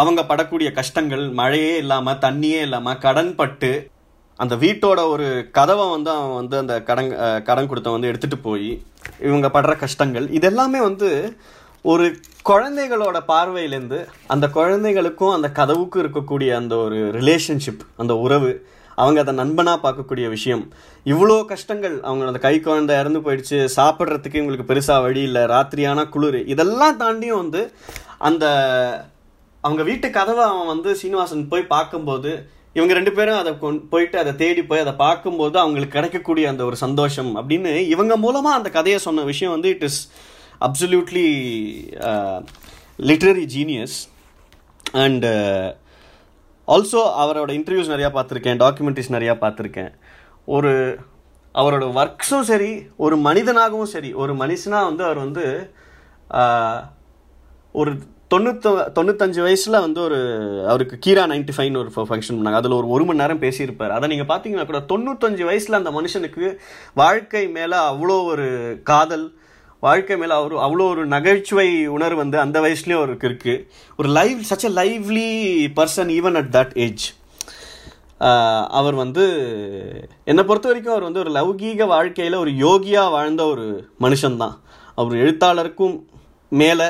[0.00, 3.72] அவங்க படக்கூடிய கஷ்டங்கள் மழையே இல்லாமல் தண்ணியே இல்லாமல் கடன் பட்டு
[4.40, 5.26] அந்த வீட்டோட ஒரு
[5.58, 7.12] கதவை வந்து அவன் வந்து அந்த கடன்
[7.48, 8.70] கடன் கொடுத்த வந்து எடுத்துகிட்டு போய்
[9.28, 11.10] இவங்க படுற கஷ்டங்கள் இதெல்லாமே வந்து
[11.84, 12.04] ஒரு
[12.48, 18.52] குழந்தைகளோட பார்வையிலேருந்து அந்த குழந்தைகளுக்கும் அந்த கதவுக்கும் இருக்கக்கூடிய அந்த ஒரு ரிலேஷன்ஷிப் அந்த உறவு
[18.98, 20.62] அவங்க அதை நண்பனாக பார்க்கக்கூடிய விஷயம்.
[21.06, 26.40] இவ்வளோ கஷ்டங்கள் அவங்க அந்த கை குழந்தை இறந்து போயிடுச்சு சாப்பிட்றதுக்கு இவங்களுக்கு பெருசாக வழி இல்லை ராத்திரியான குளிர்.
[26.54, 27.62] இதெல்லாம் தாண்டியும் வந்து
[28.28, 28.44] அந்த
[29.64, 32.32] அவங்க வீட்டு கதவை அவன் வந்து சீனிவாசன் போய் பார்க்கும்போது
[32.78, 33.52] இவங்க ரெண்டு பேரும் அதை
[33.92, 38.70] போயிட்டு அதை தேடி போய் அதை பார்க்கும்போது அவங்களுக்கு கிடைக்கக்கூடிய அந்த ஒரு சந்தோஷம் அப்படின்னு இவங்க மூலமாக அந்த
[38.70, 40.00] கதையை சொன்ன விஷயம் வந்து it is
[40.60, 41.28] absolutely
[43.08, 43.96] literary genius
[45.04, 45.32] and
[46.68, 49.92] also அவரோட இன்டர்வியூஸ் நிறையா பார்த்துருக்கேன் டாக்குமெண்ட்ரிஸ் நிறையா பார்த்துருக்கேன்.
[50.54, 50.72] ஒரு
[51.54, 55.44] அவரோட ஒர்க்ஸும் சரி ஒரு மனிதனாகவும் சரி ஒரு மனுஷனாக வந்து அவர் வந்து
[56.30, 56.78] uh,
[57.80, 57.92] ஒரு
[58.32, 60.18] தொண்ணூத்த தொண்ணூத்தஞ்சு வயசில் வந்து ஒரு
[60.70, 62.60] அவருக்கு கீரா நைன்டி ஃபைவ்னு ஒரு ஃபங்க்ஷன் பண்ணாங்க.
[62.60, 63.94] அதில் ஒரு ஒரு மணி நேரம் பேசியிருப்பார்.
[63.96, 66.44] அதை நீங்கள் பார்த்தீங்கன்னா கூட தொண்ணூத்தஞ்சு வயசில் அந்த மனுஷனுக்கு
[66.94, 68.46] வாழ்க்கை மேலே அவ்வளோ ஒரு
[68.90, 69.26] காதல்
[69.84, 73.56] வாழ்க்கை மேலே அவர் அவ்வளோ ஒரு நகைச்சுவை உணர்வு வந்து அந்த வயசுலேயும் அவருக்கு இருக்குது
[73.98, 75.28] ஒரு live such a lively
[75.76, 77.04] person even at that age
[78.70, 79.24] அவர் வந்து
[80.24, 83.64] என்னை பொறுத்த வரைக்கும் அவர் வந்து ஒரு லௌகீக வாழ்க்கையில் ஒரு யோகியாக வாழ்ந்த ஒரு
[84.00, 84.56] மனுஷன்தான்.
[84.98, 85.96] அவர் எழுத்தாளருக்கும்
[86.52, 86.88] மேலே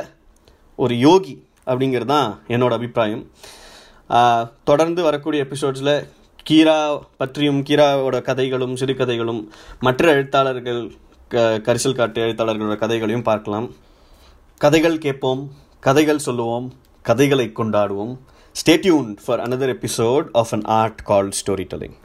[0.78, 1.34] ஒரு யோகி
[1.66, 3.24] அப்படிங்கிறது தான் என்னோடய அபிப்பிராயம்
[4.64, 5.94] தொடர்ந்து வரக்கூடிய எபிசோட்ஸில்
[6.46, 6.78] கீரா
[7.16, 9.42] பற்றியும் கீராவோட கதைகளும் சிறுகதைகளும்
[9.80, 10.82] மற்ற எழுத்தாளர்கள்
[11.30, 13.70] கரிசல் காட்டு எழுத்தாளர்களோட கதைகளையும் பார்க்கலாம்.
[14.58, 18.16] கதைகள் கேட்போம் கதைகள் சொல்லுவோம் கதைகளை கொண்டாடுவோம்.
[18.54, 21.32] Stay tuned for another episode of an art called
[21.72, 21.96] storytelling